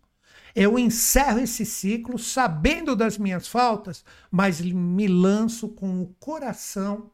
eu 0.55 0.79
encerro 0.79 1.39
esse 1.39 1.65
ciclo 1.65 2.17
sabendo 2.17 2.95
das 2.95 3.17
minhas 3.17 3.47
faltas, 3.47 4.03
mas 4.31 4.59
me 4.59 5.07
lanço 5.07 5.69
com 5.69 6.01
o 6.01 6.07
coração 6.19 7.11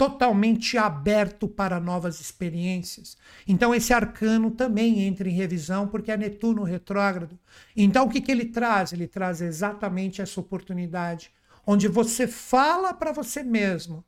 totalmente 0.00 0.78
aberto 0.78 1.46
para 1.46 1.78
novas 1.78 2.22
experiências. 2.22 3.18
Então, 3.46 3.74
esse 3.74 3.92
arcano 3.92 4.50
também 4.50 5.00
entra 5.00 5.28
em 5.28 5.34
revisão, 5.34 5.86
porque 5.86 6.10
é 6.10 6.16
Netuno 6.16 6.62
retrógrado. 6.62 7.38
Então, 7.76 8.06
o 8.06 8.08
que, 8.08 8.22
que 8.22 8.32
ele 8.32 8.46
traz? 8.46 8.94
Ele 8.94 9.06
traz 9.06 9.42
exatamente 9.42 10.22
essa 10.22 10.40
oportunidade, 10.40 11.30
onde 11.66 11.86
você 11.86 12.26
fala 12.26 12.94
para 12.94 13.12
você 13.12 13.42
mesmo: 13.42 14.02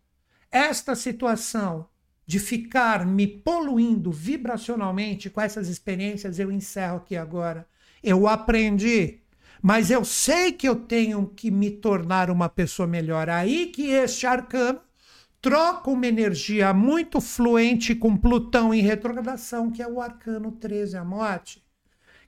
esta 0.51 0.95
situação 0.95 1.87
de 2.25 2.39
ficar 2.39 3.05
me 3.05 3.27
poluindo 3.27 4.11
vibracionalmente 4.11 5.29
com 5.29 5.43
essas 5.43 5.69
experiências, 5.69 6.39
eu 6.39 6.51
encerro 6.51 6.97
aqui 6.97 7.17
agora. 7.17 7.67
Eu 8.03 8.27
aprendi 8.27 9.19
mas 9.65 9.93
eu 9.93 10.05
sei 10.05 10.51
que 10.51 10.69
eu 10.69 10.75
tenho 10.75 11.25
que 11.25 11.49
me 11.49 11.71
tornar 11.71 12.31
uma 12.31 12.49
pessoa 12.49 12.89
melhor. 12.89 13.29
Aí 13.29 13.67
que 13.67 13.91
este 13.91 14.27
arcano 14.27 14.81
troca 15.43 15.91
uma 15.91 16.07
energia 16.07 16.73
muito 16.73 17.21
fluente 17.21 17.97
com 17.97 18.17
Plutão 18.17 18.73
em 18.73 18.81
retrogradação, 18.81 19.73
que 19.73 19.83
é 19.83 19.89
o 19.89 20.01
arcano 20.01 20.53
13, 20.53 20.97
a 20.97 21.05
morte. 21.05 21.61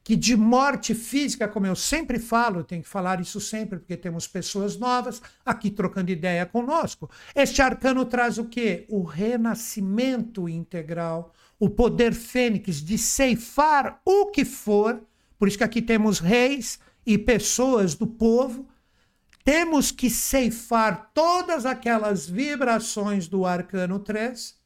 Que 0.02 0.16
de 0.16 0.36
morte 0.36 0.94
física, 0.94 1.46
como 1.46 1.64
eu 1.64 1.76
sempre 1.76 2.18
falo, 2.18 2.58
eu 2.58 2.64
tenho 2.64 2.82
que 2.82 2.88
falar 2.88 3.20
isso 3.20 3.40
sempre, 3.40 3.78
porque 3.78 3.96
temos 3.96 4.26
pessoas 4.26 4.76
novas 4.76 5.22
aqui 5.46 5.70
trocando 5.70 6.10
ideia 6.10 6.44
conosco. 6.44 7.08
Este 7.34 7.62
arcano 7.62 8.04
traz 8.04 8.36
o 8.36 8.46
quê? 8.46 8.84
O 8.90 9.04
renascimento 9.04 10.48
integral, 10.48 11.32
o 11.58 11.70
poder 11.70 12.12
fênix 12.12 12.82
de 12.82 12.98
ceifar 12.98 14.00
o 14.04 14.26
que 14.26 14.44
for. 14.44 15.00
Por 15.38 15.46
isso 15.46 15.56
que 15.56 15.64
aqui 15.64 15.80
temos 15.80 16.18
reis 16.18 16.80
e 17.06 17.16
pessoas 17.16 17.94
do 17.94 18.08
povo 18.08 18.66
temos 19.44 19.90
que 19.90 20.08
ceifar 20.08 21.10
todas 21.12 21.66
aquelas 21.66 22.26
vibrações 22.26 23.28
do 23.28 23.44
arcano 23.44 23.98
3 23.98 24.56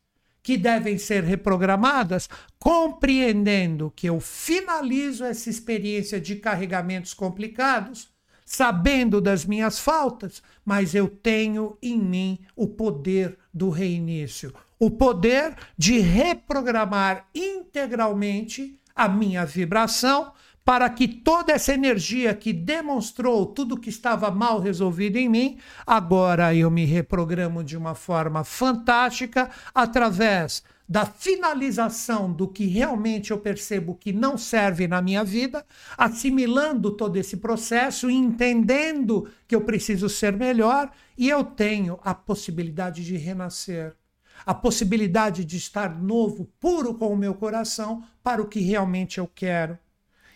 que 0.40 0.56
devem 0.56 0.96
ser 0.96 1.24
reprogramadas, 1.24 2.28
compreendendo 2.58 3.92
que 3.94 4.08
eu 4.08 4.18
finalizo 4.20 5.24
essa 5.24 5.50
experiência 5.50 6.20
de 6.20 6.36
carregamentos 6.36 7.12
complicados, 7.12 8.08
sabendo 8.46 9.20
das 9.20 9.44
minhas 9.44 9.78
faltas, 9.78 10.42
mas 10.64 10.94
eu 10.94 11.08
tenho 11.08 11.76
em 11.82 11.98
mim 11.98 12.38
o 12.56 12.66
poder 12.66 13.36
do 13.52 13.68
reinício, 13.68 14.54
o 14.78 14.90
poder 14.90 15.54
de 15.76 15.98
reprogramar 15.98 17.28
integralmente 17.34 18.80
a 18.94 19.06
minha 19.08 19.44
vibração 19.44 20.32
para 20.68 20.90
que 20.90 21.08
toda 21.08 21.50
essa 21.50 21.72
energia 21.72 22.34
que 22.34 22.52
demonstrou 22.52 23.46
tudo 23.46 23.80
que 23.80 23.88
estava 23.88 24.30
mal 24.30 24.60
resolvido 24.60 25.16
em 25.16 25.26
mim, 25.26 25.56
agora 25.86 26.54
eu 26.54 26.70
me 26.70 26.84
reprogramo 26.84 27.64
de 27.64 27.74
uma 27.74 27.94
forma 27.94 28.44
fantástica 28.44 29.50
através 29.74 30.62
da 30.86 31.06
finalização 31.06 32.30
do 32.30 32.46
que 32.46 32.66
realmente 32.66 33.30
eu 33.30 33.38
percebo 33.38 33.94
que 33.94 34.12
não 34.12 34.36
serve 34.36 34.86
na 34.86 35.00
minha 35.00 35.24
vida, 35.24 35.64
assimilando 35.96 36.90
todo 36.90 37.16
esse 37.16 37.38
processo, 37.38 38.10
entendendo 38.10 39.26
que 39.46 39.54
eu 39.54 39.62
preciso 39.62 40.06
ser 40.06 40.36
melhor 40.36 40.90
e 41.16 41.30
eu 41.30 41.44
tenho 41.44 41.98
a 42.04 42.12
possibilidade 42.12 43.06
de 43.06 43.16
renascer, 43.16 43.96
a 44.44 44.52
possibilidade 44.52 45.46
de 45.46 45.56
estar 45.56 45.98
novo, 45.98 46.46
puro 46.60 46.92
com 46.92 47.10
o 47.10 47.16
meu 47.16 47.32
coração 47.32 48.04
para 48.22 48.42
o 48.42 48.46
que 48.46 48.60
realmente 48.60 49.16
eu 49.16 49.26
quero. 49.34 49.78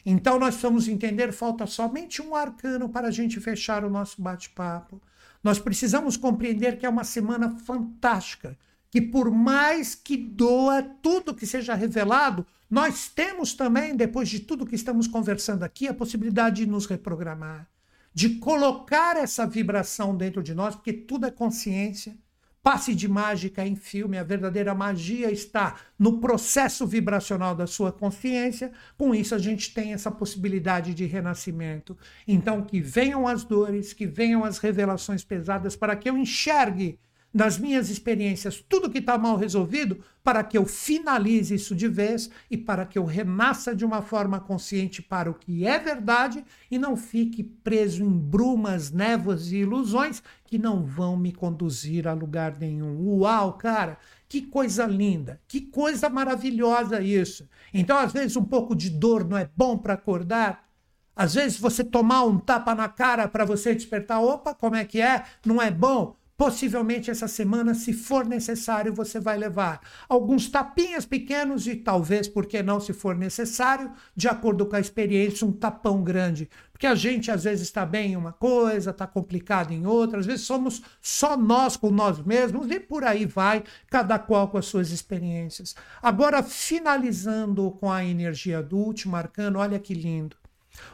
Então 0.04 0.38
nós 0.38 0.56
vamos 0.56 0.88
entender, 0.88 1.32
falta 1.32 1.66
somente 1.66 2.20
um 2.20 2.34
arcano 2.34 2.88
para 2.88 3.08
a 3.08 3.10
gente 3.10 3.40
fechar 3.40 3.84
o 3.84 3.90
nosso 3.90 4.20
bate-papo. 4.20 5.00
Nós 5.42 5.58
precisamos 5.58 6.16
compreender 6.16 6.78
que 6.78 6.86
é 6.86 6.88
uma 6.88 7.04
semana 7.04 7.50
fantástica, 7.50 8.56
que 8.90 9.00
por 9.00 9.30
mais 9.30 9.94
que 9.94 10.16
doa 10.16 10.82
tudo 10.82 11.34
que 11.34 11.46
seja 11.46 11.74
revelado, 11.74 12.46
nós 12.70 13.08
temos 13.08 13.54
também, 13.54 13.94
depois 13.94 14.28
de 14.28 14.40
tudo 14.40 14.66
que 14.66 14.74
estamos 14.74 15.06
conversando 15.06 15.62
aqui, 15.62 15.88
a 15.88 15.94
possibilidade 15.94 16.64
de 16.64 16.66
nos 16.66 16.86
reprogramar, 16.86 17.68
de 18.14 18.38
colocar 18.38 19.16
essa 19.16 19.46
vibração 19.46 20.16
dentro 20.16 20.42
de 20.42 20.54
nós, 20.54 20.74
porque 20.74 20.92
tudo 20.92 21.26
é 21.26 21.30
consciência. 21.30 22.16
Passe 22.62 22.94
de 22.94 23.08
mágica 23.08 23.66
em 23.66 23.74
filme, 23.74 24.16
a 24.16 24.22
verdadeira 24.22 24.72
magia 24.72 25.32
está 25.32 25.80
no 25.98 26.20
processo 26.20 26.86
vibracional 26.86 27.56
da 27.56 27.66
sua 27.66 27.90
consciência. 27.90 28.70
Com 28.96 29.12
isso, 29.12 29.34
a 29.34 29.38
gente 29.38 29.74
tem 29.74 29.92
essa 29.92 30.12
possibilidade 30.12 30.94
de 30.94 31.04
renascimento. 31.04 31.98
Então, 32.26 32.62
que 32.62 32.80
venham 32.80 33.26
as 33.26 33.42
dores, 33.42 33.92
que 33.92 34.06
venham 34.06 34.44
as 34.44 34.58
revelações 34.58 35.24
pesadas, 35.24 35.74
para 35.74 35.96
que 35.96 36.08
eu 36.08 36.16
enxergue 36.16 37.00
nas 37.32 37.58
minhas 37.58 37.88
experiências 37.88 38.62
tudo 38.68 38.90
que 38.90 38.98
está 38.98 39.16
mal 39.16 39.36
resolvido 39.36 40.04
para 40.22 40.44
que 40.44 40.56
eu 40.56 40.66
finalize 40.66 41.54
isso 41.54 41.74
de 41.74 41.88
vez 41.88 42.30
e 42.50 42.56
para 42.56 42.84
que 42.84 42.98
eu 42.98 43.04
renasça 43.04 43.74
de 43.74 43.84
uma 43.84 44.02
forma 44.02 44.38
consciente 44.38 45.02
para 45.02 45.30
o 45.30 45.34
que 45.34 45.66
é 45.66 45.78
verdade 45.78 46.44
e 46.70 46.78
não 46.78 46.96
fique 46.96 47.42
preso 47.42 48.04
em 48.04 48.10
brumas, 48.10 48.90
névoas 48.90 49.50
e 49.50 49.56
ilusões 49.56 50.22
que 50.44 50.58
não 50.58 50.84
vão 50.84 51.16
me 51.16 51.32
conduzir 51.32 52.06
a 52.06 52.12
lugar 52.12 52.56
nenhum. 52.58 53.18
Uau, 53.18 53.54
cara! 53.54 53.98
Que 54.28 54.40
coisa 54.40 54.86
linda, 54.86 55.40
que 55.46 55.60
coisa 55.60 56.08
maravilhosa 56.08 57.02
isso. 57.02 57.46
Então, 57.74 57.98
às 57.98 58.12
vezes, 58.12 58.34
um 58.34 58.44
pouco 58.44 58.74
de 58.74 58.88
dor 58.88 59.28
não 59.28 59.36
é 59.36 59.46
bom 59.54 59.76
para 59.76 59.92
acordar. 59.94 60.66
Às 61.14 61.34
vezes, 61.34 61.58
você 61.58 61.84
tomar 61.84 62.24
um 62.24 62.38
tapa 62.38 62.74
na 62.74 62.88
cara 62.88 63.28
para 63.28 63.44
você 63.44 63.74
despertar, 63.74 64.22
opa, 64.22 64.54
como 64.54 64.76
é 64.76 64.86
que 64.86 65.02
é? 65.02 65.24
Não 65.44 65.60
é 65.60 65.70
bom. 65.70 66.16
Possivelmente 66.36 67.10
essa 67.10 67.28
semana, 67.28 67.74
se 67.74 67.92
for 67.92 68.26
necessário, 68.26 68.92
você 68.92 69.20
vai 69.20 69.36
levar 69.36 69.80
alguns 70.08 70.48
tapinhas 70.48 71.04
pequenos 71.04 71.66
e 71.66 71.76
talvez, 71.76 72.26
porque 72.26 72.62
não, 72.62 72.80
se 72.80 72.92
for 72.92 73.14
necessário, 73.14 73.92
de 74.16 74.28
acordo 74.28 74.66
com 74.66 74.74
a 74.74 74.80
experiência, 74.80 75.46
um 75.46 75.52
tapão 75.52 76.02
grande. 76.02 76.48
Porque 76.72 76.86
a 76.86 76.94
gente 76.96 77.30
às 77.30 77.44
vezes 77.44 77.68
está 77.68 77.86
bem 77.86 78.12
em 78.12 78.16
uma 78.16 78.32
coisa, 78.32 78.90
está 78.90 79.06
complicado 79.06 79.72
em 79.72 79.86
outra, 79.86 80.18
às 80.18 80.26
vezes 80.26 80.42
somos 80.44 80.82
só 81.00 81.36
nós 81.36 81.76
com 81.76 81.90
nós 81.90 82.20
mesmos 82.20 82.68
e 82.70 82.80
por 82.80 83.04
aí 83.04 83.24
vai, 83.24 83.62
cada 83.88 84.18
qual 84.18 84.48
com 84.48 84.58
as 84.58 84.66
suas 84.66 84.90
experiências. 84.90 85.76
Agora, 86.02 86.42
finalizando 86.42 87.70
com 87.72 87.88
a 87.88 88.04
energia 88.04 88.60
do 88.60 88.78
último 88.78 89.14
arcano, 89.14 89.60
olha 89.60 89.78
que 89.78 89.94
lindo. 89.94 90.36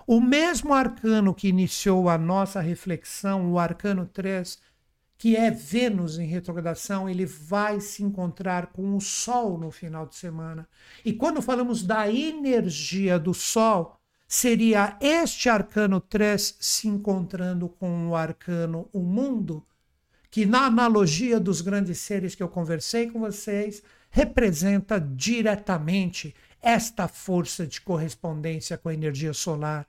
O 0.06 0.20
mesmo 0.20 0.74
arcano 0.74 1.32
que 1.32 1.48
iniciou 1.48 2.08
a 2.08 2.18
nossa 2.18 2.60
reflexão, 2.60 3.50
o 3.50 3.58
arcano 3.58 4.04
3, 4.06 4.58
que 5.18 5.34
é 5.34 5.50
Vênus 5.50 6.16
em 6.16 6.26
retrogradação, 6.26 7.10
ele 7.10 7.26
vai 7.26 7.80
se 7.80 8.04
encontrar 8.04 8.68
com 8.68 8.96
o 8.96 9.00
Sol 9.00 9.58
no 9.58 9.72
final 9.72 10.06
de 10.06 10.14
semana. 10.14 10.66
E 11.04 11.12
quando 11.12 11.42
falamos 11.42 11.82
da 11.82 12.08
energia 12.08 13.18
do 13.18 13.34
Sol, 13.34 13.98
seria 14.28 14.96
este 15.00 15.48
arcano 15.48 16.00
3 16.00 16.58
se 16.60 16.86
encontrando 16.86 17.68
com 17.68 18.08
o 18.08 18.14
arcano 18.14 18.88
o 18.92 19.00
mundo, 19.00 19.64
que 20.30 20.46
na 20.46 20.66
analogia 20.66 21.40
dos 21.40 21.60
grandes 21.60 21.98
seres 21.98 22.36
que 22.36 22.42
eu 22.42 22.48
conversei 22.48 23.10
com 23.10 23.18
vocês, 23.18 23.82
representa 24.10 25.00
diretamente 25.00 26.32
esta 26.62 27.08
força 27.08 27.66
de 27.66 27.80
correspondência 27.80 28.78
com 28.78 28.88
a 28.88 28.94
energia 28.94 29.32
solar. 29.32 29.86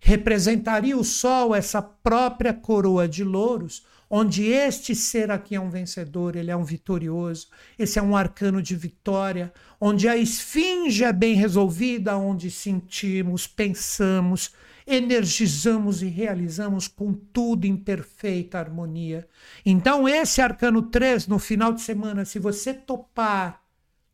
Representaria 0.00 0.96
o 0.96 1.04
Sol 1.04 1.54
essa 1.54 1.82
própria 1.82 2.54
coroa 2.54 3.06
de 3.06 3.22
louros, 3.22 3.84
onde 4.14 4.44
este 4.44 4.94
ser 4.94 5.30
aqui 5.30 5.54
é 5.54 5.60
um 5.60 5.70
vencedor, 5.70 6.36
ele 6.36 6.50
é 6.50 6.56
um 6.56 6.62
vitorioso, 6.62 7.48
esse 7.78 7.98
é 7.98 8.02
um 8.02 8.14
arcano 8.14 8.60
de 8.60 8.76
vitória, 8.76 9.50
onde 9.80 10.06
a 10.06 10.14
esfinge 10.14 11.02
é 11.02 11.10
bem 11.10 11.34
resolvida, 11.34 12.14
onde 12.18 12.50
sentimos, 12.50 13.46
pensamos, 13.46 14.52
energizamos 14.86 16.02
e 16.02 16.08
realizamos 16.08 16.86
com 16.86 17.14
tudo 17.14 17.64
em 17.64 17.74
perfeita 17.74 18.58
harmonia. 18.58 19.26
Então, 19.64 20.06
esse 20.06 20.42
arcano 20.42 20.82
3, 20.82 21.26
no 21.26 21.38
final 21.38 21.72
de 21.72 21.80
semana, 21.80 22.26
se 22.26 22.38
você 22.38 22.74
topar 22.74 23.62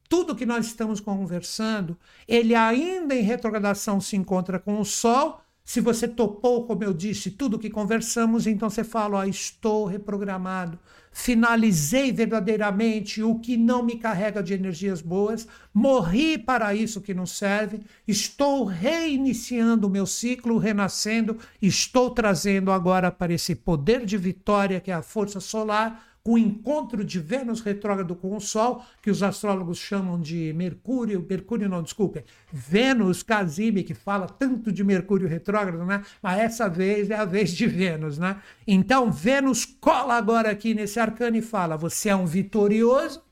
tudo 0.08 0.36
que 0.36 0.46
nós 0.46 0.66
estamos 0.66 1.00
conversando, 1.00 1.98
ele 2.28 2.54
ainda 2.54 3.16
em 3.16 3.22
retrogradação 3.22 4.00
se 4.00 4.14
encontra 4.14 4.60
com 4.60 4.80
o 4.80 4.84
Sol 4.84 5.40
se 5.68 5.82
você 5.82 6.08
topou, 6.08 6.66
como 6.66 6.82
eu 6.82 6.94
disse, 6.94 7.30
tudo 7.30 7.58
que 7.58 7.68
conversamos, 7.68 8.46
então 8.46 8.70
você 8.70 8.82
fala: 8.82 9.18
ó, 9.18 9.24
estou 9.24 9.84
reprogramado, 9.84 10.78
finalizei 11.12 12.10
verdadeiramente 12.10 13.22
o 13.22 13.38
que 13.38 13.54
não 13.54 13.82
me 13.82 13.96
carrega 13.96 14.42
de 14.42 14.54
energias 14.54 15.02
boas, 15.02 15.46
morri 15.74 16.38
para 16.38 16.74
isso 16.74 17.02
que 17.02 17.12
não 17.12 17.26
serve, 17.26 17.82
estou 18.06 18.64
reiniciando 18.64 19.86
o 19.86 19.90
meu 19.90 20.06
ciclo, 20.06 20.56
renascendo, 20.56 21.36
estou 21.60 22.12
trazendo 22.12 22.72
agora 22.72 23.10
para 23.10 23.34
esse 23.34 23.54
poder 23.54 24.06
de 24.06 24.16
vitória 24.16 24.80
que 24.80 24.90
é 24.90 24.94
a 24.94 25.02
força 25.02 25.38
solar 25.38 26.02
com 26.28 26.34
o 26.34 26.38
encontro 26.38 27.02
de 27.02 27.18
Vênus 27.18 27.62
retrógrado 27.62 28.14
com 28.14 28.36
o 28.36 28.40
Sol, 28.40 28.84
que 29.00 29.10
os 29.10 29.22
astrólogos 29.22 29.78
chamam 29.78 30.20
de 30.20 30.52
Mercúrio, 30.52 31.24
Mercúrio 31.26 31.70
não, 31.70 31.82
desculpe, 31.82 32.22
Vênus 32.52 33.22
Casime, 33.22 33.82
que 33.82 33.94
fala 33.94 34.26
tanto 34.26 34.70
de 34.70 34.84
Mercúrio 34.84 35.26
retrógrado, 35.26 35.86
né? 35.86 36.02
Mas 36.22 36.38
essa 36.38 36.68
vez 36.68 37.08
é 37.08 37.14
a 37.14 37.24
vez 37.24 37.52
de 37.52 37.66
Vênus, 37.66 38.18
né? 38.18 38.42
Então 38.66 39.10
Vênus 39.10 39.64
cola 39.64 40.18
agora 40.18 40.50
aqui 40.50 40.74
nesse 40.74 41.00
arcano 41.00 41.38
e 41.38 41.40
fala: 41.40 41.78
você 41.78 42.10
é 42.10 42.14
um 42.14 42.26
vitorioso, 42.26 43.22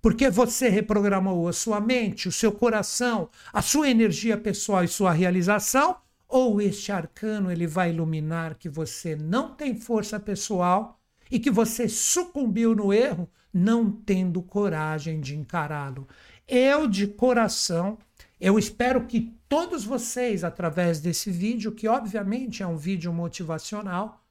porque 0.00 0.30
você 0.30 0.70
reprogramou 0.70 1.46
a 1.48 1.52
sua 1.52 1.82
mente, 1.82 2.28
o 2.28 2.32
seu 2.32 2.50
coração, 2.50 3.28
a 3.52 3.60
sua 3.60 3.90
energia 3.90 4.38
pessoal 4.38 4.82
e 4.82 4.88
sua 4.88 5.12
realização, 5.12 5.98
ou 6.26 6.62
este 6.62 6.90
arcano 6.90 7.52
ele 7.52 7.66
vai 7.66 7.90
iluminar 7.90 8.54
que 8.54 8.70
você 8.70 9.14
não 9.14 9.54
tem 9.54 9.74
força 9.76 10.18
pessoal 10.18 10.98
e 11.32 11.40
que 11.40 11.50
você 11.50 11.88
sucumbiu 11.88 12.76
no 12.76 12.92
erro 12.92 13.26
não 13.50 13.90
tendo 13.90 14.42
coragem 14.42 15.18
de 15.18 15.34
encará-lo. 15.34 16.06
Eu, 16.46 16.86
de 16.86 17.06
coração, 17.06 17.96
eu 18.38 18.58
espero 18.58 19.06
que 19.06 19.34
todos 19.48 19.82
vocês, 19.82 20.44
através 20.44 21.00
desse 21.00 21.30
vídeo, 21.30 21.72
que 21.72 21.88
obviamente 21.88 22.62
é 22.62 22.66
um 22.66 22.76
vídeo 22.76 23.10
motivacional, 23.14 24.22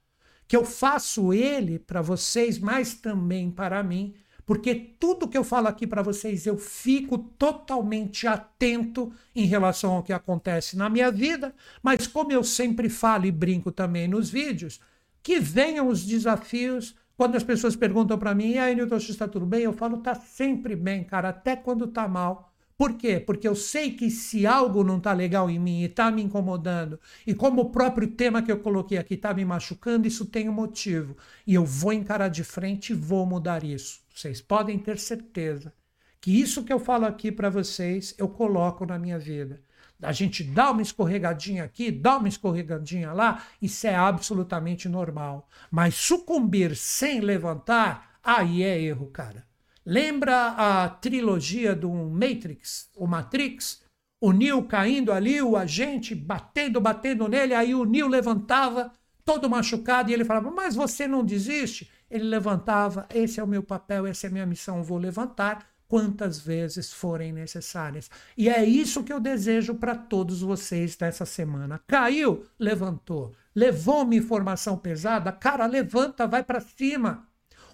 que 0.46 0.56
eu 0.56 0.64
faço 0.64 1.32
ele 1.32 1.76
para 1.80 2.00
vocês, 2.00 2.60
mas 2.60 2.94
também 2.94 3.50
para 3.50 3.82
mim, 3.82 4.14
porque 4.46 4.72
tudo 4.72 5.26
que 5.26 5.36
eu 5.36 5.42
falo 5.42 5.66
aqui 5.66 5.88
para 5.88 6.02
vocês 6.02 6.46
eu 6.46 6.56
fico 6.56 7.18
totalmente 7.18 8.28
atento 8.28 9.12
em 9.34 9.46
relação 9.46 9.94
ao 9.94 10.02
que 10.04 10.12
acontece 10.12 10.76
na 10.76 10.88
minha 10.88 11.10
vida, 11.10 11.52
mas 11.82 12.06
como 12.06 12.30
eu 12.30 12.44
sempre 12.44 12.88
falo 12.88 13.26
e 13.26 13.32
brinco 13.32 13.72
também 13.72 14.06
nos 14.06 14.30
vídeos, 14.30 14.78
que 15.22 15.38
venham 15.38 15.88
os 15.88 16.04
desafios. 16.04 16.94
Quando 17.16 17.36
as 17.36 17.44
pessoas 17.44 17.76
perguntam 17.76 18.18
para 18.18 18.34
mim, 18.34 18.52
e 18.52 18.58
aí, 18.58 18.74
Newton, 18.74 18.96
está 18.96 19.28
tudo 19.28 19.46
bem? 19.46 19.62
Eu 19.62 19.72
falo, 19.72 19.98
tá 19.98 20.14
sempre 20.14 20.74
bem, 20.74 21.04
cara, 21.04 21.28
até 21.28 21.54
quando 21.54 21.86
tá 21.86 22.08
mal. 22.08 22.52
Por 22.76 22.94
quê? 22.94 23.20
Porque 23.20 23.46
eu 23.46 23.54
sei 23.54 23.92
que 23.92 24.10
se 24.10 24.44
algo 24.46 24.82
não 24.82 24.98
tá 24.98 25.12
legal 25.12 25.48
em 25.48 25.58
mim 25.58 25.84
e 25.84 25.88
tá 25.88 26.10
me 26.10 26.22
incomodando, 26.22 26.98
e 27.24 27.32
como 27.32 27.62
o 27.62 27.70
próprio 27.70 28.08
tema 28.08 28.42
que 28.42 28.50
eu 28.50 28.58
coloquei 28.58 28.98
aqui 28.98 29.16
tá 29.16 29.32
me 29.32 29.44
machucando, 29.44 30.08
isso 30.08 30.26
tem 30.26 30.48
um 30.48 30.52
motivo. 30.52 31.16
E 31.46 31.54
eu 31.54 31.64
vou 31.64 31.92
encarar 31.92 32.28
de 32.28 32.42
frente 32.42 32.90
e 32.90 32.96
vou 32.96 33.24
mudar 33.24 33.62
isso. 33.62 34.00
Vocês 34.12 34.40
podem 34.40 34.78
ter 34.78 34.98
certeza 34.98 35.72
que 36.20 36.40
isso 36.40 36.64
que 36.64 36.72
eu 36.72 36.80
falo 36.80 37.04
aqui 37.04 37.30
para 37.30 37.50
vocês, 37.50 38.14
eu 38.18 38.28
coloco 38.28 38.86
na 38.86 38.98
minha 38.98 39.18
vida 39.18 39.60
a 40.02 40.12
gente 40.12 40.42
dá 40.42 40.70
uma 40.70 40.82
escorregadinha 40.82 41.64
aqui, 41.64 41.90
dá 41.90 42.16
uma 42.18 42.28
escorregadinha 42.28 43.12
lá, 43.12 43.42
isso 43.60 43.86
é 43.86 43.94
absolutamente 43.94 44.88
normal. 44.88 45.48
Mas 45.70 45.94
sucumbir 45.94 46.76
sem 46.76 47.20
levantar, 47.20 48.18
aí 48.22 48.62
é 48.62 48.80
erro, 48.80 49.06
cara. 49.06 49.44
Lembra 49.84 50.48
a 50.48 50.88
trilogia 50.88 51.74
do 51.74 51.90
Matrix, 51.90 52.90
o 52.96 53.06
Matrix? 53.06 53.82
O 54.20 54.30
Neo 54.32 54.62
caindo 54.64 55.10
ali, 55.10 55.42
o 55.42 55.56
agente 55.56 56.14
batendo, 56.14 56.80
batendo 56.80 57.26
nele, 57.26 57.54
aí 57.54 57.74
o 57.74 57.84
Neo 57.84 58.06
levantava, 58.06 58.92
todo 59.24 59.50
machucado, 59.50 60.10
e 60.10 60.14
ele 60.14 60.24
falava: 60.24 60.48
Mas 60.50 60.76
você 60.76 61.08
não 61.08 61.24
desiste? 61.24 61.90
Ele 62.08 62.24
levantava: 62.24 63.08
Esse 63.12 63.40
é 63.40 63.42
o 63.42 63.48
meu 63.48 63.64
papel, 63.64 64.06
essa 64.06 64.28
é 64.28 64.30
a 64.30 64.32
minha 64.32 64.46
missão, 64.46 64.84
vou 64.84 64.98
levantar 64.98 65.71
quantas 65.92 66.40
vezes 66.40 66.90
forem 66.90 67.34
necessárias. 67.34 68.10
E 68.34 68.48
é 68.48 68.64
isso 68.64 69.04
que 69.04 69.12
eu 69.12 69.20
desejo 69.20 69.74
para 69.74 69.94
todos 69.94 70.40
vocês 70.40 70.96
nessa 70.98 71.26
semana. 71.26 71.82
Caiu, 71.86 72.46
levantou. 72.58 73.34
Levou 73.54 74.02
uma 74.02 74.14
informação 74.14 74.78
pesada, 74.78 75.30
cara, 75.30 75.66
levanta, 75.66 76.26
vai 76.26 76.42
para 76.42 76.62
cima. 76.62 77.28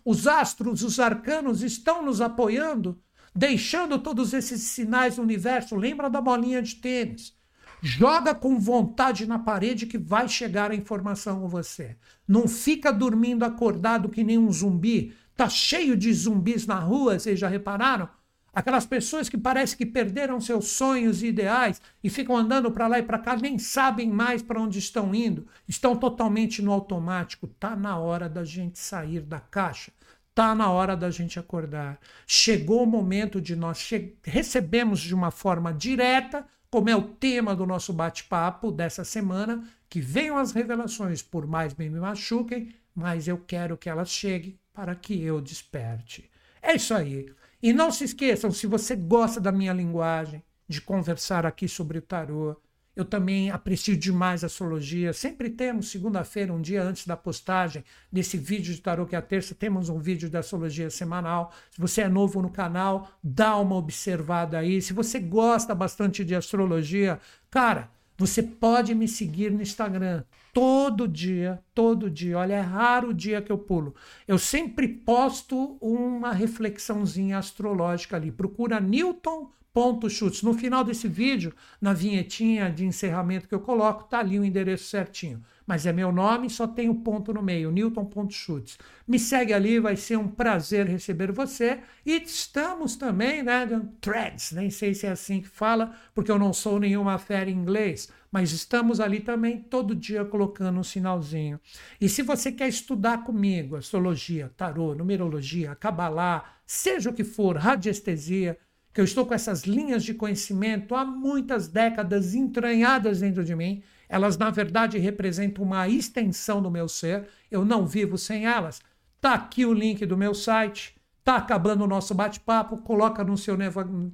Os 0.05 0.27
astros, 0.27 0.83
os 0.83 0.99
arcanos 0.99 1.63
estão 1.63 2.05
nos 2.05 2.21
apoiando, 2.21 3.01
deixando 3.33 4.01
todos 4.01 4.35
esses 4.35 4.63
sinais 4.63 5.17
no 5.17 5.23
universo. 5.23 5.77
Lembra 5.77 6.11
da 6.11 6.21
bolinha 6.21 6.61
de 6.61 6.75
tênis? 6.75 7.39
Joga 7.81 8.35
com 8.35 8.59
vontade 8.59 9.29
na 9.29 9.39
parede 9.39 9.87
que 9.87 9.97
vai 9.97 10.29
chegar 10.29 10.73
a 10.73 10.75
informação 10.75 11.43
com 11.43 11.47
você. 11.49 11.97
Não 12.27 12.49
fica 12.49 12.93
dormindo 12.93 13.45
acordado 13.45 14.09
que 14.09 14.25
nem 14.25 14.37
um 14.37 14.51
zumbi, 14.51 15.15
Tá 15.39 15.49
cheio 15.49 15.97
de 15.97 16.13
zumbis 16.13 16.67
na 16.67 16.81
rua, 16.81 17.17
vocês 17.17 17.39
já 17.39 17.47
repararam? 17.47 18.09
Aquelas 18.53 18.85
pessoas 18.85 19.29
que 19.29 19.39
parece 19.39 19.77
que 19.77 19.87
perderam 19.87 20.41
seus 20.41 20.67
sonhos 20.67 21.23
e 21.23 21.29
ideais 21.29 21.81
e 22.03 22.11
ficam 22.11 22.37
andando 22.37 22.73
para 22.73 22.89
lá 22.89 22.99
e 22.99 23.05
para 23.05 23.21
cá, 23.21 23.37
nem 23.37 23.57
sabem 23.57 24.11
mais 24.11 24.43
para 24.43 24.61
onde 24.61 24.81
estão 24.81 25.15
indo, 25.15 25.47
estão 25.69 25.95
totalmente 25.95 26.61
no 26.61 26.73
automático. 26.73 27.47
Tá 27.47 27.77
na 27.77 27.97
hora 27.97 28.29
da 28.29 28.43
gente 28.43 28.81
sair 28.81 29.21
da 29.21 29.39
caixa. 29.39 29.93
Tá 30.35 30.57
na 30.57 30.73
hora 30.73 30.97
da 30.97 31.09
gente 31.09 31.39
acordar. 31.39 32.01
Chegou 32.27 32.83
o 32.83 32.87
momento 32.87 33.41
de 33.41 33.55
nós 33.55 33.79
che 33.79 34.17
recebemos 34.25 34.99
de 34.99 35.15
uma 35.15 35.31
forma 35.31 35.73
direta, 35.73 36.45
como 36.69 36.91
é 36.91 36.97
o 36.97 37.03
tema 37.03 37.55
do 37.55 37.65
nosso 37.65 37.93
bate-papo 37.93 38.73
dessa 38.73 39.05
semana, 39.05 39.63
que 39.89 40.01
venham 40.01 40.37
as 40.37 40.51
revelações, 40.51 41.23
por 41.23 41.47
mais 41.47 41.75
bem 41.75 41.89
me 41.89 42.01
machuquem, 42.01 42.75
mas 42.93 43.29
eu 43.29 43.39
quero 43.39 43.77
que 43.77 43.89
elas 43.89 44.11
cheguem 44.11 44.59
para 44.79 44.95
que 44.95 45.21
eu 45.21 45.41
desperte. 45.41 46.31
É 46.63 46.77
isso 46.77 46.95
aí. 46.95 47.29
E 47.61 47.73
não 47.73 47.91
se 47.91 48.05
esqueçam, 48.05 48.53
se 48.53 48.65
você 48.65 48.95
gosta 48.95 49.41
da 49.41 49.51
minha 49.51 49.73
linguagem, 49.73 50.41
de 50.69 50.81
conversar 50.81 51.45
aqui 51.45 51.67
sobre 51.67 51.99
o 51.99 52.03
tarô, 52.03 52.57
eu 52.95 53.05
também 53.05 53.51
aprecio 53.51 53.97
demais 53.97 54.45
a 54.45 54.47
astrologia. 54.47 55.13
Sempre 55.13 55.51
temos, 55.51 55.91
segunda-feira, 55.91 56.53
um 56.53 56.63
dia 56.63 56.81
antes 56.81 57.09
da 57.09 57.17
postagem 57.17 57.85
desse 58.13 58.39
vídeo 58.39 58.73
de 58.73 58.81
tarô, 58.81 59.05
que 59.05 59.17
é 59.17 59.19
a 59.19 59.23
terça, 59.23 59.53
temos 59.53 59.89
um 59.89 59.99
vídeo 59.99 60.31
da 60.31 60.39
astrologia 60.39 60.91
semanal. 60.91 61.53
Se 61.73 61.81
você 61.81 62.03
é 62.03 62.09
novo 62.09 62.41
no 62.41 62.49
canal, 62.49 63.11
dá 63.21 63.57
uma 63.57 63.75
observada 63.75 64.61
aí. 64.61 64.81
Se 64.81 64.93
você 64.93 65.19
gosta 65.19 65.75
bastante 65.75 66.25
de 66.25 66.37
astrologia, 66.37 67.19
cara, 67.51 67.91
você 68.17 68.45
pode 68.45 68.95
me 68.95 69.09
seguir 69.09 69.51
no 69.51 69.61
Instagram 69.61 70.23
todo 70.59 71.07
dia, 71.07 71.63
todo 71.73 72.11
dia. 72.11 72.37
Olha, 72.37 72.55
é 72.55 72.61
raro 72.61 73.11
o 73.11 73.15
dia 73.15 73.41
que 73.41 73.53
eu 73.53 73.59
pulo. 73.59 73.95
Eu 74.27 74.39
sempre 74.41 74.89
posto 74.89 75.79
uma 75.81 76.33
reflexãozinha 76.33 77.39
astrológica 77.39 78.17
ali. 78.17 78.33
Procura 78.33 78.81
Newton 78.81 79.53
ponto 79.73 80.11
chutes. 80.11 80.43
No 80.43 80.53
final 80.53 80.83
desse 80.83 81.07
vídeo, 81.07 81.55
na 81.81 81.93
vinhetinha 81.93 82.69
de 82.69 82.85
encerramento 82.85 83.47
que 83.47 83.55
eu 83.55 83.61
coloco, 83.61 84.09
tá 84.09 84.19
ali 84.19 84.37
o 84.37 84.45
endereço 84.45 84.87
certinho. 84.87 85.41
Mas 85.69 85.85
é 85.85 85.93
meu 85.93 86.11
nome, 86.11 86.49
só 86.49 86.67
tem 86.67 86.89
o 86.89 86.93
um 86.93 87.03
ponto 87.03 87.31
no 87.31 87.43
meio, 87.43 87.71
Newton 87.71 88.07
ponto 88.07 88.33
chutes. 88.33 88.79
Me 89.07 89.19
segue 89.19 89.53
ali, 89.53 89.79
vai 89.79 89.97
ser 89.97 90.17
um 90.17 90.27
prazer 90.27 90.87
receber 90.87 91.31
você. 91.31 91.81
E 92.07 92.17
estamos 92.23 92.97
também, 92.97 93.43
né, 93.43 93.69
threads, 94.01 94.53
nem 94.53 94.71
sei 94.71 94.95
se 94.95 95.05
é 95.05 95.11
assim 95.11 95.43
que 95.43 95.49
fala, 95.49 95.95
porque 96.15 96.31
eu 96.31 96.39
não 96.39 96.55
sou 96.55 96.81
nenhuma 96.81 97.19
fera 97.19 97.51
em 97.51 97.55
inglês, 97.55 98.09
mas 98.33 98.51
estamos 98.51 98.99
ali 98.99 99.21
também 99.21 99.61
todo 99.61 99.95
dia 99.95 100.25
colocando 100.25 100.81
um 100.81 100.83
sinalzinho. 100.83 101.61
E 102.01 102.09
se 102.09 102.23
você 102.23 102.51
quer 102.51 102.69
estudar 102.69 103.23
comigo 103.23 103.77
astrologia, 103.77 104.51
tarô, 104.57 104.95
numerologia, 104.95 105.75
cabalá, 105.75 106.51
seja 106.67 107.11
o 107.11 107.13
que 107.13 107.25
for, 107.25 107.59
radiestesia, 107.59 108.57
que 108.91 109.03
eu 109.03 109.05
estou 109.05 109.27
com 109.27 109.35
essas 109.35 109.65
linhas 109.65 110.03
de 110.03 110.15
conhecimento 110.15 110.95
há 110.95 111.05
muitas 111.05 111.69
décadas 111.69 112.35
entranhadas 112.35 113.21
dentro 113.21 113.45
de 113.45 113.55
mim. 113.55 113.83
Elas, 114.09 114.37
na 114.37 114.51
verdade, 114.51 114.99
representam 114.99 115.65
uma 115.65 115.89
extensão 115.89 116.63
do 116.63 116.71
meu 116.71 116.89
ser. 116.89 117.29
Eu 117.51 117.65
não 117.65 117.87
vivo 117.87 118.17
sem 118.17 118.47
elas. 118.47 118.81
Tá 119.21 119.35
aqui 119.35 119.67
o 119.67 119.73
link 119.73 120.07
do 120.07 120.17
meu 120.17 120.35
site. 120.35 120.97
Tá 121.23 121.37
acabando 121.37 121.85
o 121.85 121.89
nosso 121.89 122.15
bate-papo. 122.15 122.79
Coloca 122.79 123.23
no 123.23 123.37
seu, 123.37 123.57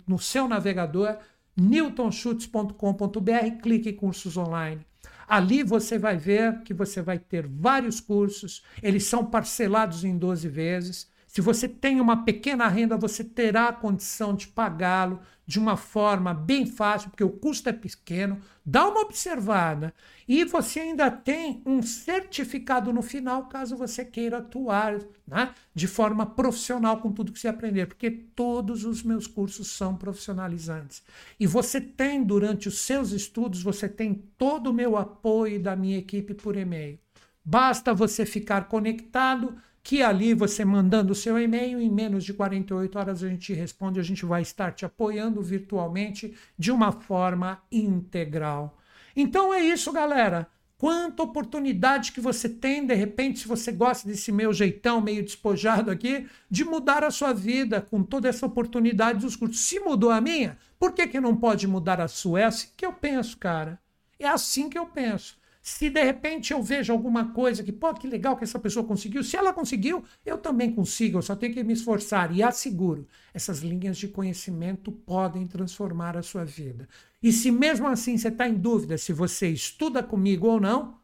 no 0.06 0.18
seu 0.18 0.48
navegador 0.48 1.18
newtonschutz.com.br, 1.56 3.62
clique 3.62 3.90
em 3.90 3.94
cursos 3.94 4.36
online. 4.36 4.84
Ali 5.26 5.62
você 5.62 5.98
vai 5.98 6.16
ver 6.16 6.62
que 6.62 6.74
você 6.74 7.00
vai 7.00 7.18
ter 7.18 7.46
vários 7.46 8.00
cursos, 8.00 8.62
eles 8.82 9.04
são 9.04 9.24
parcelados 9.24 10.04
em 10.04 10.18
12 10.18 10.48
vezes. 10.48 11.08
Se 11.26 11.40
você 11.40 11.68
tem 11.68 12.00
uma 12.00 12.24
pequena 12.24 12.68
renda, 12.68 12.96
você 12.96 13.24
terá 13.24 13.68
a 13.68 13.72
condição 13.72 14.34
de 14.34 14.48
pagá-lo 14.48 15.20
de 15.46 15.58
uma 15.58 15.76
forma 15.76 16.32
bem 16.32 16.66
fácil, 16.66 17.10
porque 17.10 17.24
o 17.24 17.30
custo 17.30 17.68
é 17.68 17.72
pequeno. 17.72 18.40
Dá 18.64 18.88
uma 18.88 19.00
observada. 19.00 19.92
E 20.26 20.44
você 20.44 20.80
ainda 20.80 21.10
tem 21.10 21.62
um 21.66 21.82
certificado 21.82 22.92
no 22.92 23.02
final, 23.02 23.46
caso 23.46 23.76
você 23.76 24.04
queira 24.04 24.38
atuar 24.38 24.98
né, 25.26 25.52
de 25.74 25.86
forma 25.86 26.24
profissional 26.24 26.98
com 26.98 27.12
tudo 27.12 27.32
que 27.32 27.38
você 27.38 27.48
aprender, 27.48 27.86
porque 27.86 28.10
todos 28.10 28.84
os 28.84 29.02
meus 29.02 29.26
cursos 29.26 29.70
são 29.70 29.96
profissionalizantes. 29.96 31.02
E 31.38 31.46
você 31.46 31.80
tem, 31.80 32.22
durante 32.22 32.68
os 32.68 32.78
seus 32.78 33.12
estudos, 33.12 33.62
você 33.62 33.88
tem 33.88 34.14
todo 34.38 34.68
o 34.68 34.74
meu 34.74 34.96
apoio 34.96 35.62
da 35.62 35.76
minha 35.76 35.98
equipe 35.98 36.32
por 36.32 36.56
e-mail. 36.56 36.98
Basta 37.44 37.92
você 37.92 38.24
ficar 38.24 38.68
conectado 38.68 39.54
que 39.84 40.02
ali 40.02 40.32
você 40.32 40.64
mandando 40.64 41.12
o 41.12 41.14
seu 41.14 41.38
e-mail, 41.38 41.78
em 41.78 41.90
menos 41.90 42.24
de 42.24 42.32
48 42.32 42.98
horas 42.98 43.22
a 43.22 43.28
gente 43.28 43.52
responde, 43.52 44.00
a 44.00 44.02
gente 44.02 44.24
vai 44.24 44.40
estar 44.40 44.72
te 44.72 44.86
apoiando 44.86 45.42
virtualmente 45.42 46.34
de 46.58 46.72
uma 46.72 46.90
forma 46.90 47.62
integral. 47.70 48.78
Então 49.14 49.52
é 49.52 49.60
isso, 49.60 49.92
galera. 49.92 50.48
Quanta 50.78 51.22
oportunidade 51.22 52.12
que 52.12 52.20
você 52.20 52.48
tem, 52.48 52.86
de 52.86 52.94
repente, 52.94 53.40
se 53.40 53.46
você 53.46 53.70
gosta 53.72 54.08
desse 54.08 54.32
meu 54.32 54.54
jeitão 54.54 55.02
meio 55.02 55.22
despojado 55.22 55.90
aqui, 55.90 56.26
de 56.50 56.64
mudar 56.64 57.04
a 57.04 57.10
sua 57.10 57.34
vida 57.34 57.82
com 57.82 58.02
toda 58.02 58.26
essa 58.26 58.46
oportunidade 58.46 59.20
dos 59.20 59.36
cursos. 59.36 59.60
Se 59.60 59.78
mudou 59.80 60.10
a 60.10 60.20
minha, 60.20 60.56
por 60.78 60.92
que, 60.92 61.06
que 61.06 61.20
não 61.20 61.36
pode 61.36 61.68
mudar 61.68 62.00
a 62.00 62.08
sua? 62.08 62.40
É 62.40 62.44
assim 62.44 62.68
que 62.74 62.86
eu 62.86 62.92
penso, 62.92 63.36
cara. 63.36 63.78
É 64.18 64.26
assim 64.26 64.70
que 64.70 64.78
eu 64.78 64.86
penso. 64.86 65.36
Se 65.66 65.88
de 65.88 66.04
repente 66.04 66.52
eu 66.52 66.62
vejo 66.62 66.92
alguma 66.92 67.32
coisa 67.32 67.64
que, 67.64 67.72
pô, 67.72 67.94
que 67.94 68.06
legal 68.06 68.36
que 68.36 68.44
essa 68.44 68.58
pessoa 68.58 68.86
conseguiu, 68.86 69.24
se 69.24 69.34
ela 69.34 69.50
conseguiu, 69.50 70.04
eu 70.22 70.36
também 70.36 70.70
consigo, 70.70 71.16
eu 71.16 71.22
só 71.22 71.34
tenho 71.34 71.54
que 71.54 71.64
me 71.64 71.72
esforçar. 71.72 72.36
E 72.36 72.42
asseguro, 72.42 73.08
essas 73.32 73.60
linhas 73.60 73.96
de 73.96 74.06
conhecimento 74.06 74.92
podem 74.92 75.46
transformar 75.46 76.18
a 76.18 76.22
sua 76.22 76.44
vida. 76.44 76.86
E 77.22 77.32
se 77.32 77.50
mesmo 77.50 77.88
assim 77.88 78.18
você 78.18 78.28
está 78.28 78.46
em 78.46 78.52
dúvida 78.52 78.98
se 78.98 79.14
você 79.14 79.48
estuda 79.48 80.02
comigo 80.02 80.48
ou 80.48 80.60
não, 80.60 80.90
o 80.90 80.96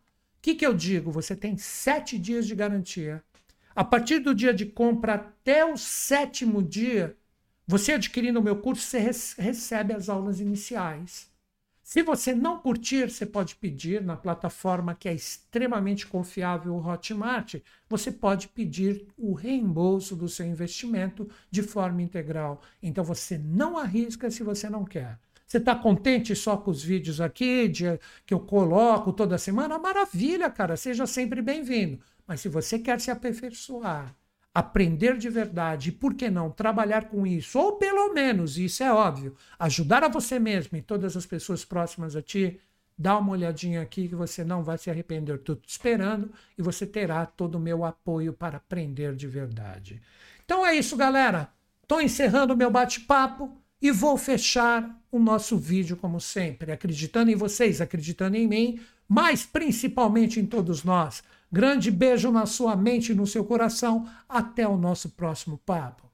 que, 0.43 0.55
que 0.55 0.67
eu 0.67 0.75
digo? 0.75 1.11
Você 1.11 1.35
tem 1.35 1.57
sete 1.57 2.19
dias 2.19 2.47
de 2.47 2.55
garantia. 2.55 3.25
A 3.75 3.83
partir 3.83 4.19
do 4.19 4.35
dia 4.35 4.53
de 4.53 4.67
compra 4.67 5.15
até 5.15 5.65
o 5.65 5.75
sétimo 5.79 6.63
dia, 6.63 7.17
você 7.67 7.93
adquirindo 7.93 8.39
o 8.39 8.43
meu 8.43 8.57
curso, 8.57 8.83
você 8.83 8.99
recebe 9.39 9.95
as 9.95 10.11
aulas 10.11 10.39
iniciais. 10.39 11.30
Se 11.93 12.05
você 12.05 12.33
não 12.33 12.57
curtir, 12.57 13.11
você 13.11 13.27
pode 13.27 13.57
pedir 13.57 14.01
na 14.01 14.17
plataforma 14.17 14.95
que 14.95 15.09
é 15.09 15.13
extremamente 15.13 16.07
confiável, 16.07 16.73
o 16.73 16.89
Hotmart, 16.89 17.57
você 17.89 18.13
pode 18.13 18.47
pedir 18.47 19.09
o 19.19 19.35
reembolso 19.35 20.15
do 20.15 20.29
seu 20.29 20.47
investimento 20.47 21.29
de 21.51 21.65
forma 21.65 22.01
integral. 22.01 22.63
Então 22.81 23.03
você 23.03 23.37
não 23.37 23.77
arrisca 23.77 24.31
se 24.31 24.45
você 24.45 24.71
não 24.71 24.85
quer. 24.85 25.19
Você 25.45 25.57
está 25.57 25.75
contente 25.75 26.37
só 26.37 26.57
com 26.57 26.71
os 26.71 26.81
vídeos 26.81 27.21
aqui 27.21 27.67
de, 27.67 27.99
que 28.25 28.33
eu 28.33 28.39
coloco 28.39 29.13
toda 29.13 29.37
semana? 29.37 29.77
Maravilha, 29.77 30.49
cara, 30.49 30.77
seja 30.77 31.09
sempre 31.09 31.43
bem-vindo. 31.43 31.99
Mas 32.25 32.41
se 32.41 32.49
você 32.49 32.79
quer 32.79 33.01
se 33.01 33.11
aperfeiçoar, 33.11 34.15
aprender 34.55 35.17
de 35.17 35.29
verdade 35.29 35.93
por 35.93 36.15
que 36.15 36.29
não, 36.29 36.51
trabalhar 36.51 37.05
com 37.05 37.27
isso, 37.27 37.59
ou 37.59 37.73
pelo 37.77 38.13
menos, 38.13 38.59
isso 38.59 38.83
é 38.83 38.93
óbvio, 38.93 39.35
ajudar 39.59 40.03
a 40.03 40.09
você 40.09 40.39
mesmo 40.39 40.77
e 40.77 40.83
todas 40.83 41.17
as 41.17 41.25
pessoas 41.25 41.65
próximas 41.65 42.17
a 42.17 42.23
ti, 42.23 42.61
dá 42.99 43.17
uma 43.17 43.33
olhadinha 43.33 43.81
aqui 43.81 44.09
que 44.09 44.15
você 44.15 44.45
não 44.45 44.63
vai 44.63 44.77
se 44.77 44.91
arrepender. 44.91 45.37
Estou 45.37 45.57
te 45.57 45.71
esperando 45.71 46.31
e 46.59 46.63
você 46.63 46.87
terá 46.87 47.25
todo 47.25 47.55
o 47.55 47.61
meu 47.61 47.83
apoio 47.85 48.33
para 48.33 48.59
aprender 48.59 49.15
de 49.17 49.27
verdade. 49.27 50.03
Então 50.45 50.67
é 50.67 50.75
isso, 50.75 50.97
galera. 50.97 51.51
Estou 51.83 52.03
encerrando 52.03 52.53
o 52.53 52.57
meu 52.57 52.71
bate-papo 52.71 53.57
e 53.81 53.91
vou 53.91 54.19
fechar 54.19 55.01
o 55.11 55.19
nosso 55.19 55.57
vídeo 55.57 55.97
como 55.97 56.21
sempre, 56.21 56.73
acreditando 56.73 57.31
em 57.31 57.37
vocês, 57.37 57.81
acreditando 57.81 58.37
em 58.37 58.47
mim, 58.47 58.81
mas 59.09 59.47
principalmente 59.47 60.39
em 60.39 60.45
todos 60.45 60.85
nós. 60.85 61.23
Grande 61.53 61.91
beijo 61.91 62.31
na 62.31 62.47
sua 62.47 62.77
mente 62.77 63.13
e 63.13 63.15
no 63.15 63.27
seu 63.27 63.45
coração. 63.45 64.09
Até 64.29 64.67
o 64.67 64.77
nosso 64.77 65.11
próximo 65.11 65.59
papo. 65.59 66.10